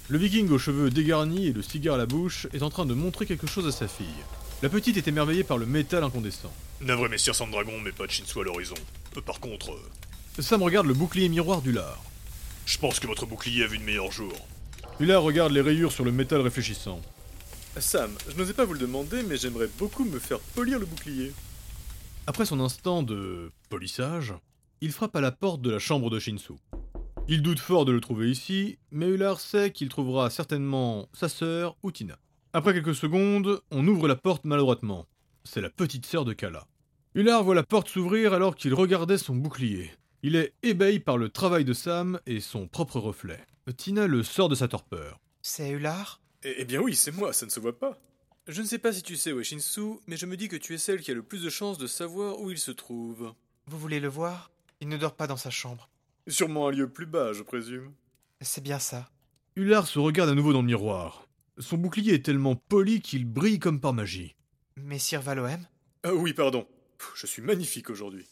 Le 0.09 0.18
viking 0.18 0.49
aux 0.50 0.59
cheveux 0.59 0.88
dégarnis 0.88 1.49
et 1.49 1.52
le 1.52 1.62
cigare 1.62 1.97
à 1.97 1.99
la 1.99 2.06
bouche 2.06 2.47
est 2.52 2.62
en 2.62 2.71
train 2.71 2.87
de 2.87 2.95
montrer 2.95 3.26
quelque 3.26 3.49
chose 3.49 3.66
à 3.66 3.73
sa 3.73 3.88
fille. 3.88 4.06
La 4.62 4.68
petite 4.68 4.97
est 4.97 5.09
émerveillée 5.09 5.42
par 5.42 5.59
le 5.59 5.66
métal 5.66 6.04
incandescent. 6.04 6.52
Navré, 6.80 7.09
messire 7.09 7.35
sans 7.35 7.49
dragon, 7.49 7.73
mais 7.83 7.90
pas 7.90 8.06
de 8.06 8.12
Shinsu 8.12 8.40
à 8.40 8.45
l'horizon. 8.45 8.76
Euh, 9.16 9.21
par 9.21 9.40
contre, 9.40 9.73
euh, 9.73 10.42
Sam 10.42 10.62
regarde 10.62 10.87
le 10.87 10.95
bouclier 10.95 11.28
miroir 11.28 11.61
d'Ular. 11.61 12.02
je 12.66 12.78
pense 12.78 13.00
que 13.00 13.06
votre 13.09 13.26
bouclier 13.26 13.64
a 13.64 13.66
vu 13.66 13.78
de 13.78 13.83
meilleurs 13.83 14.12
jours. 14.12 14.47
Ular 15.00 15.23
regarde 15.23 15.52
les 15.52 15.61
rayures 15.61 15.92
sur 15.92 16.04
le 16.04 16.12
métal 16.12 16.40
réfléchissant. 16.40 17.00
Sam, 17.80 18.11
je 18.28 18.37
n'osais 18.37 18.54
pas 18.54 18.64
vous 18.64 18.73
le 18.73 18.78
demander, 18.78 19.23
mais 19.23 19.37
j'aimerais 19.37 19.68
beaucoup 19.78 20.04
me 20.04 20.18
faire 20.18 20.40
polir 20.40 20.78
le 20.78 20.87
bouclier. 20.87 21.33
Après 22.26 22.47
son 22.47 22.61
instant 22.61 23.02
de 23.02 23.50
polissage, 23.68 24.35
il 24.80 24.92
frappe 24.92 25.14
à 25.14 25.21
la 25.21 25.30
porte 25.30 25.61
de 25.61 25.71
la 25.71 25.78
chambre 25.78 26.09
de 26.09 26.18
Shinsu. 26.18 26.54
Il 27.28 27.42
doute 27.42 27.59
fort 27.59 27.85
de 27.85 27.92
le 27.92 28.00
trouver 28.00 28.30
ici, 28.30 28.78
mais 28.90 29.09
Ular 29.09 29.40
sait 29.40 29.73
qu'il 29.73 29.88
trouvera 29.88 30.30
certainement 30.30 31.09
sa 31.12 31.28
sœur 31.28 31.76
ou 31.83 31.90
Tina. 31.90 32.18
Après 32.52 32.73
quelques 32.73 32.95
secondes, 32.95 33.61
on 33.71 33.87
ouvre 33.87 34.09
la 34.09 34.16
porte 34.16 34.45
maladroitement. 34.45 35.06
C'est 35.45 35.61
la 35.61 35.71
petite 35.71 36.06
sœur 36.06 36.25
de 36.25 36.33
Kala. 36.33 36.66
Ular 37.14 37.45
voit 37.45 37.54
la 37.54 37.62
porte 37.62 37.88
s'ouvrir 37.88 38.33
alors 38.33 38.56
qu'il 38.56 38.75
regardait 38.75 39.18
son 39.18 39.35
bouclier. 39.35 39.90
Il 40.23 40.35
est 40.35 40.54
ébahi 40.62 40.99
par 40.99 41.18
le 41.18 41.28
travail 41.28 41.64
de 41.64 41.73
Sam 41.73 42.21
et 42.26 42.40
son 42.40 42.68
propre 42.68 43.00
reflet. 43.00 43.45
Tina 43.76 44.06
le 44.06 44.23
sort 44.23 44.49
de 44.49 44.54
sa 44.54 44.68
torpeur. 44.68 45.18
C'est 45.42 45.71
Ular? 45.71 46.21
Eh, 46.45 46.55
eh 46.59 46.64
bien 46.64 46.81
oui, 46.81 46.95
c'est 46.95 47.12
moi, 47.12 47.33
ça 47.33 47.47
ne 47.47 47.50
se 47.50 47.61
voit 47.61 47.78
pas. 47.78 47.99
Je 48.47 48.62
ne 48.62 48.66
sais 48.66 48.78
pas 48.78 48.93
si 48.93 49.02
tu 49.02 49.16
sais 49.16 49.33
où 49.33 49.40
est 49.40 49.45
Shinsu, 49.45 49.99
mais 50.07 50.16
je 50.16 50.26
me 50.26 50.37
dis 50.37 50.49
que 50.49 50.57
tu 50.57 50.75
es 50.75 50.78
celle 50.78 51.00
qui 51.00 51.11
a 51.11 51.14
le 51.14 51.23
plus 51.23 51.43
de 51.43 51.50
chances 51.50 51.78
de 51.78 51.87
savoir 51.87 52.40
où 52.40 52.50
il 52.50 52.59
se 52.59 52.71
trouve. 52.71 53.35
Vous 53.66 53.78
voulez 53.78 53.99
le 53.99 54.09
voir? 54.09 54.50
Il 54.81 54.88
ne 54.88 54.97
dort 54.97 55.16
pas 55.16 55.26
dans 55.26 55.37
sa 55.37 55.50
chambre. 55.50 55.88
Sûrement 56.28 56.69
un 56.69 56.71
lieu 56.71 56.88
plus 56.88 57.07
bas, 57.07 57.33
je 57.33 57.43
présume. 57.43 57.93
C'est 58.40 58.62
bien 58.62 58.78
ça. 58.78 59.11
Ular 59.57 59.87
se 59.87 59.99
regarde 59.99 60.31
à 60.31 60.35
nouveau 60.35 60.52
dans 60.52 60.61
le 60.61 60.66
miroir. 60.66 61.26
Son 61.59 61.78
bouclier 61.78 62.14
est 62.14 62.25
tellement 62.25 62.55
poli 62.55 63.00
qu'il 63.00 63.25
brille 63.25 63.59
comme 63.59 63.81
par 63.81 63.95
magie. 63.95 64.37
Messire 64.76 65.23
Valoem? 65.23 65.66
Ah 66.02 66.14
oui, 66.14 66.35
pardon. 66.35 66.69
Je 67.14 67.26
suis 67.26 67.43
magnifique 67.43 67.90
aujourd'hui. 67.90 68.26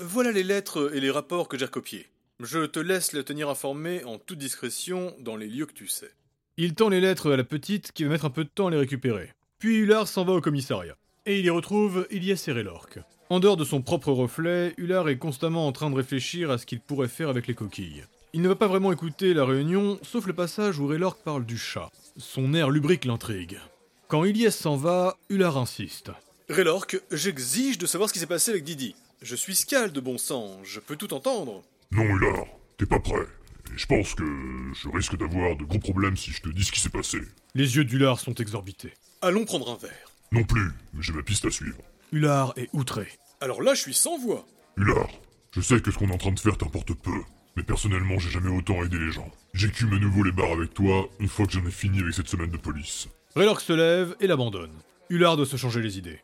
Voilà 0.00 0.32
les 0.32 0.42
lettres 0.42 0.92
et 0.94 1.00
les 1.00 1.10
rapports 1.10 1.48
que 1.48 1.58
j'ai 1.58 1.66
recopiés. 1.66 2.08
Je 2.40 2.64
te 2.64 2.80
laisse 2.80 3.12
le 3.12 3.22
tenir 3.22 3.48
informé 3.50 4.02
en 4.04 4.18
toute 4.18 4.38
discrétion 4.38 5.14
dans 5.20 5.36
les 5.36 5.46
lieux 5.46 5.66
que 5.66 5.74
tu 5.74 5.86
sais. 5.86 6.10
Il 6.58 6.74
tend 6.74 6.90
les 6.90 7.00
lettres 7.00 7.32
à 7.32 7.36
la 7.38 7.44
petite 7.44 7.92
qui 7.92 8.04
va 8.04 8.10
mettre 8.10 8.26
un 8.26 8.30
peu 8.30 8.44
de 8.44 8.50
temps 8.50 8.66
à 8.66 8.70
les 8.70 8.76
récupérer. 8.76 9.30
Puis 9.58 9.78
Ular 9.78 10.06
s'en 10.06 10.26
va 10.26 10.34
au 10.34 10.42
commissariat. 10.42 10.96
Et 11.24 11.38
il 11.38 11.46
y 11.46 11.50
retrouve 11.50 12.06
Ilyes 12.10 12.36
et 12.46 12.52
Relorque. 12.52 12.98
En 13.30 13.40
dehors 13.40 13.56
de 13.56 13.64
son 13.64 13.80
propre 13.80 14.12
reflet, 14.12 14.74
Ular 14.76 15.08
est 15.08 15.16
constamment 15.16 15.66
en 15.66 15.72
train 15.72 15.88
de 15.88 15.94
réfléchir 15.94 16.50
à 16.50 16.58
ce 16.58 16.66
qu'il 16.66 16.80
pourrait 16.80 17.08
faire 17.08 17.30
avec 17.30 17.46
les 17.46 17.54
coquilles. 17.54 18.04
Il 18.34 18.42
ne 18.42 18.48
va 18.48 18.54
pas 18.54 18.66
vraiment 18.66 18.92
écouter 18.92 19.32
la 19.32 19.46
réunion, 19.46 19.98
sauf 20.02 20.26
le 20.26 20.34
passage 20.34 20.78
où 20.78 20.86
Relorque 20.86 21.22
parle 21.22 21.46
du 21.46 21.56
chat. 21.56 21.90
Son 22.18 22.52
air 22.52 22.68
lubrique 22.68 23.06
l'intrigue. 23.06 23.58
Quand 24.08 24.26
Ilyes 24.26 24.52
s'en 24.52 24.76
va, 24.76 25.16
Ular 25.30 25.56
insiste. 25.56 26.10
Relorque, 26.50 27.00
j'exige 27.10 27.78
de 27.78 27.86
savoir 27.86 28.10
ce 28.10 28.12
qui 28.12 28.20
s'est 28.20 28.26
passé 28.26 28.50
avec 28.50 28.64
Didi. 28.64 28.94
Je 29.22 29.36
suis 29.36 29.54
Scal 29.54 29.90
de 29.90 30.00
bon 30.00 30.18
sang, 30.18 30.58
je 30.64 30.80
peux 30.80 30.96
tout 30.96 31.14
entendre. 31.14 31.62
Non, 31.92 32.02
Ular, 32.02 32.44
t'es 32.76 32.84
pas 32.84 33.00
prêt. 33.00 33.26
Et 33.72 33.78
je 33.78 33.86
pense 33.86 34.14
que 34.14 34.24
je 34.74 34.88
risque 34.88 35.16
d'avoir 35.16 35.56
de 35.56 35.64
gros 35.64 35.78
problèmes 35.78 36.16
si 36.16 36.30
je 36.30 36.42
te 36.42 36.48
dis 36.48 36.64
ce 36.64 36.72
qui 36.72 36.80
s'est 36.80 36.90
passé. 36.90 37.18
Les 37.54 37.76
yeux 37.76 37.84
d'Ular 37.84 38.18
sont 38.20 38.34
exorbités. 38.34 38.92
Allons 39.22 39.44
prendre 39.44 39.70
un 39.70 39.76
verre. 39.76 40.10
Non 40.30 40.44
plus, 40.44 40.70
mais 40.92 41.02
j'ai 41.02 41.12
ma 41.12 41.22
piste 41.22 41.44
à 41.44 41.50
suivre. 41.50 41.78
Ular 42.12 42.52
est 42.56 42.68
outré. 42.72 43.08
Alors 43.40 43.62
là, 43.62 43.74
je 43.74 43.80
suis 43.80 43.94
sans 43.94 44.18
voix. 44.18 44.46
Ular, 44.76 45.08
je 45.52 45.60
sais 45.60 45.80
que 45.80 45.90
ce 45.90 45.98
qu'on 45.98 46.08
est 46.08 46.14
en 46.14 46.18
train 46.18 46.32
de 46.32 46.40
faire 46.40 46.58
t'importe 46.58 46.92
peu, 46.94 47.20
mais 47.56 47.62
personnellement, 47.62 48.18
j'ai 48.18 48.30
jamais 48.30 48.50
autant 48.50 48.82
aidé 48.82 48.98
les 48.98 49.12
gens. 49.12 49.30
J'écume 49.54 49.92
à 49.92 49.98
nouveau 49.98 50.22
les 50.22 50.32
bars 50.32 50.52
avec 50.52 50.74
toi 50.74 51.08
une 51.20 51.28
fois 51.28 51.46
que 51.46 51.52
j'en 51.52 51.66
ai 51.66 51.70
fini 51.70 52.00
avec 52.00 52.14
cette 52.14 52.28
semaine 52.28 52.50
de 52.50 52.56
police. 52.56 53.08
Relorque 53.34 53.62
se 53.62 53.72
lève 53.72 54.16
et 54.20 54.26
l'abandonne. 54.26 54.72
Ular 55.08 55.36
doit 55.36 55.46
se 55.46 55.56
changer 55.56 55.80
les 55.80 55.98
idées. 55.98 56.20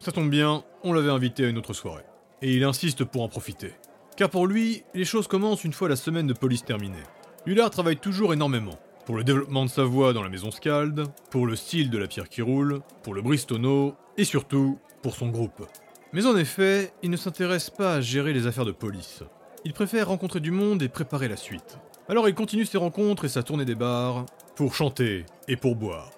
Ça 0.00 0.12
tombe 0.12 0.30
bien, 0.30 0.64
on 0.84 0.92
l'avait 0.92 1.10
invité 1.10 1.44
à 1.44 1.48
une 1.48 1.58
autre 1.58 1.74
soirée. 1.74 2.04
Et 2.40 2.54
il 2.54 2.64
insiste 2.64 3.04
pour 3.04 3.22
en 3.22 3.28
profiter. 3.28 3.72
Car 4.18 4.30
pour 4.30 4.48
lui, 4.48 4.82
les 4.94 5.04
choses 5.04 5.28
commencent 5.28 5.62
une 5.62 5.72
fois 5.72 5.88
la 5.88 5.94
semaine 5.94 6.26
de 6.26 6.32
police 6.32 6.64
terminée. 6.64 7.04
Ular 7.46 7.70
travaille 7.70 7.98
toujours 7.98 8.32
énormément. 8.32 8.76
Pour 9.06 9.14
le 9.14 9.22
développement 9.22 9.64
de 9.64 9.70
sa 9.70 9.84
voix 9.84 10.12
dans 10.12 10.24
la 10.24 10.28
maison 10.28 10.50
Scald, 10.50 11.04
pour 11.30 11.46
le 11.46 11.54
style 11.54 11.88
de 11.88 11.98
la 11.98 12.08
pierre 12.08 12.28
qui 12.28 12.42
roule, 12.42 12.80
pour 13.04 13.14
le 13.14 13.22
Bristono, 13.22 13.94
et 14.16 14.24
surtout 14.24 14.80
pour 15.02 15.14
son 15.14 15.28
groupe. 15.28 15.64
Mais 16.12 16.26
en 16.26 16.36
effet, 16.36 16.92
il 17.04 17.10
ne 17.10 17.16
s'intéresse 17.16 17.70
pas 17.70 17.94
à 17.94 18.00
gérer 18.00 18.32
les 18.32 18.48
affaires 18.48 18.64
de 18.64 18.72
police. 18.72 19.22
Il 19.64 19.72
préfère 19.72 20.08
rencontrer 20.08 20.40
du 20.40 20.50
monde 20.50 20.82
et 20.82 20.88
préparer 20.88 21.28
la 21.28 21.36
suite. 21.36 21.78
Alors 22.08 22.28
il 22.28 22.34
continue 22.34 22.66
ses 22.66 22.78
rencontres 22.78 23.24
et 23.24 23.28
sa 23.28 23.44
tournée 23.44 23.64
des 23.64 23.76
bars, 23.76 24.26
pour 24.56 24.74
chanter 24.74 25.26
et 25.46 25.56
pour 25.56 25.76
boire. 25.76 26.10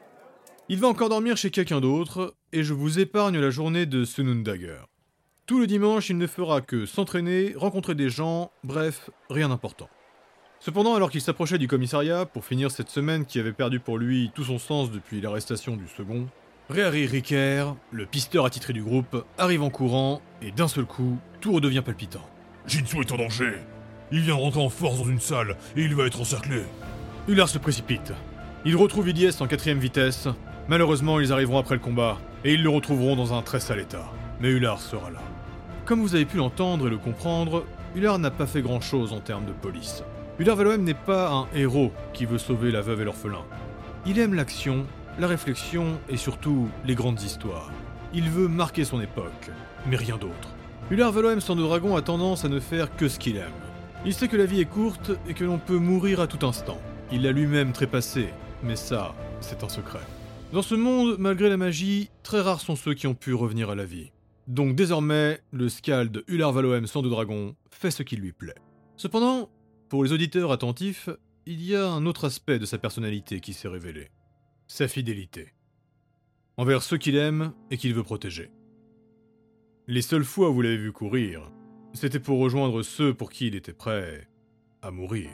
Il 0.70 0.78
va 0.80 0.88
encore 0.88 1.10
dormir 1.10 1.36
chez 1.36 1.50
quelqu'un 1.50 1.82
d'autre, 1.82 2.34
et 2.54 2.62
je 2.62 2.72
vous 2.72 2.98
épargne 2.98 3.38
la 3.38 3.50
journée 3.50 3.84
de 3.84 4.06
Sunundager. 4.06 4.78
Tout 5.50 5.58
le 5.58 5.66
dimanche, 5.66 6.10
il 6.10 6.16
ne 6.16 6.28
fera 6.28 6.60
que 6.60 6.86
s'entraîner, 6.86 7.54
rencontrer 7.56 7.96
des 7.96 8.08
gens, 8.08 8.52
bref, 8.62 9.10
rien 9.30 9.48
d'important. 9.48 9.88
Cependant, 10.60 10.94
alors 10.94 11.10
qu'il 11.10 11.20
s'approchait 11.20 11.58
du 11.58 11.66
commissariat 11.66 12.24
pour 12.24 12.44
finir 12.44 12.70
cette 12.70 12.88
semaine 12.88 13.24
qui 13.26 13.40
avait 13.40 13.50
perdu 13.50 13.80
pour 13.80 13.98
lui 13.98 14.30
tout 14.32 14.44
son 14.44 14.60
sens 14.60 14.92
depuis 14.92 15.20
l'arrestation 15.20 15.74
du 15.74 15.88
second, 15.88 16.28
Réari 16.68 17.04
Ricker, 17.04 17.64
le 17.90 18.06
pisteur 18.06 18.44
attitré 18.44 18.72
du 18.72 18.84
groupe, 18.84 19.24
arrive 19.38 19.64
en 19.64 19.70
courant, 19.70 20.22
et 20.40 20.52
d'un 20.52 20.68
seul 20.68 20.84
coup, 20.84 21.18
tout 21.40 21.50
redevient 21.50 21.82
palpitant. 21.84 22.24
Jinsu 22.68 23.00
est 23.00 23.10
en 23.10 23.16
danger. 23.16 23.54
Il 24.12 24.20
vient 24.20 24.36
de 24.36 24.40
rentrer 24.42 24.62
en 24.62 24.68
force 24.68 24.98
dans 24.98 25.10
une 25.10 25.18
salle 25.18 25.56
et 25.74 25.82
il 25.82 25.96
va 25.96 26.06
être 26.06 26.20
encerclé. 26.20 26.62
Ular 27.26 27.48
se 27.48 27.58
précipite. 27.58 28.12
Il 28.64 28.76
retrouve 28.76 29.08
Ilyes 29.08 29.34
en 29.40 29.48
quatrième 29.48 29.80
vitesse. 29.80 30.28
Malheureusement, 30.68 31.18
ils 31.18 31.32
arriveront 31.32 31.58
après 31.58 31.74
le 31.74 31.80
combat, 31.80 32.18
et 32.44 32.54
ils 32.54 32.62
le 32.62 32.70
retrouveront 32.70 33.16
dans 33.16 33.34
un 33.34 33.42
très 33.42 33.58
sale 33.58 33.80
état. 33.80 34.12
Mais 34.38 34.50
Ular 34.50 34.80
sera 34.80 35.10
là. 35.10 35.18
Comme 35.90 36.02
vous 36.02 36.14
avez 36.14 36.24
pu 36.24 36.36
l'entendre 36.36 36.86
et 36.86 36.90
le 36.90 36.98
comprendre, 36.98 37.64
Ular 37.96 38.20
n'a 38.20 38.30
pas 38.30 38.46
fait 38.46 38.62
grand 38.62 38.80
chose 38.80 39.12
en 39.12 39.18
termes 39.18 39.44
de 39.44 39.50
police. 39.50 40.04
Ular 40.38 40.54
Valoem 40.54 40.84
n'est 40.84 40.94
pas 40.94 41.32
un 41.32 41.48
héros 41.52 41.90
qui 42.12 42.26
veut 42.26 42.38
sauver 42.38 42.70
la 42.70 42.80
veuve 42.80 43.00
et 43.00 43.04
l'orphelin. 43.04 43.42
Il 44.06 44.20
aime 44.20 44.34
l'action, 44.34 44.86
la 45.18 45.26
réflexion 45.26 45.98
et 46.08 46.16
surtout 46.16 46.68
les 46.84 46.94
grandes 46.94 47.20
histoires. 47.20 47.72
Il 48.14 48.30
veut 48.30 48.46
marquer 48.46 48.84
son 48.84 49.00
époque, 49.00 49.50
mais 49.88 49.96
rien 49.96 50.16
d'autre. 50.16 50.54
Ular 50.92 51.10
Valoem 51.10 51.40
sans 51.40 51.56
de 51.56 51.62
dragon 51.62 51.96
a 51.96 52.02
tendance 52.02 52.44
à 52.44 52.48
ne 52.48 52.60
faire 52.60 52.94
que 52.94 53.08
ce 53.08 53.18
qu'il 53.18 53.36
aime. 53.36 53.50
Il 54.06 54.14
sait 54.14 54.28
que 54.28 54.36
la 54.36 54.46
vie 54.46 54.60
est 54.60 54.70
courte 54.70 55.10
et 55.28 55.34
que 55.34 55.42
l'on 55.42 55.58
peut 55.58 55.78
mourir 55.78 56.20
à 56.20 56.28
tout 56.28 56.46
instant. 56.46 56.78
Il 57.10 57.22
l'a 57.22 57.32
lui-même 57.32 57.72
trépassé, 57.72 58.28
mais 58.62 58.76
ça, 58.76 59.12
c'est 59.40 59.64
un 59.64 59.68
secret. 59.68 60.06
Dans 60.52 60.62
ce 60.62 60.76
monde, 60.76 61.16
malgré 61.18 61.48
la 61.48 61.56
magie, 61.56 62.10
très 62.22 62.42
rares 62.42 62.60
sont 62.60 62.76
ceux 62.76 62.94
qui 62.94 63.08
ont 63.08 63.14
pu 63.14 63.34
revenir 63.34 63.70
à 63.70 63.74
la 63.74 63.86
vie. 63.86 64.12
Donc 64.50 64.74
désormais, 64.74 65.40
le 65.52 65.68
Scald 65.68 66.24
Ular 66.26 66.50
Valoem 66.50 66.88
sans 66.88 67.02
de 67.02 67.08
dragon 67.08 67.54
fait 67.70 67.92
ce 67.92 68.02
qui 68.02 68.16
lui 68.16 68.32
plaît. 68.32 68.56
Cependant, 68.96 69.48
pour 69.88 70.02
les 70.02 70.12
auditeurs 70.12 70.50
attentifs, 70.50 71.08
il 71.46 71.62
y 71.62 71.76
a 71.76 71.88
un 71.88 72.04
autre 72.04 72.24
aspect 72.24 72.58
de 72.58 72.66
sa 72.66 72.76
personnalité 72.76 73.38
qui 73.38 73.52
s'est 73.52 73.68
révélé. 73.68 74.10
Sa 74.66 74.88
fidélité. 74.88 75.54
Envers 76.56 76.82
ceux 76.82 76.98
qu'il 76.98 77.14
aime 77.14 77.52
et 77.70 77.76
qu'il 77.76 77.94
veut 77.94 78.02
protéger. 78.02 78.50
Les 79.86 80.02
seules 80.02 80.24
fois 80.24 80.50
où 80.50 80.54
vous 80.54 80.62
l'avez 80.62 80.78
vu 80.78 80.90
courir, 80.90 81.48
c'était 81.92 82.18
pour 82.18 82.40
rejoindre 82.40 82.82
ceux 82.82 83.14
pour 83.14 83.30
qui 83.30 83.46
il 83.46 83.54
était 83.54 83.72
prêt 83.72 84.28
à 84.82 84.90
mourir. 84.90 85.30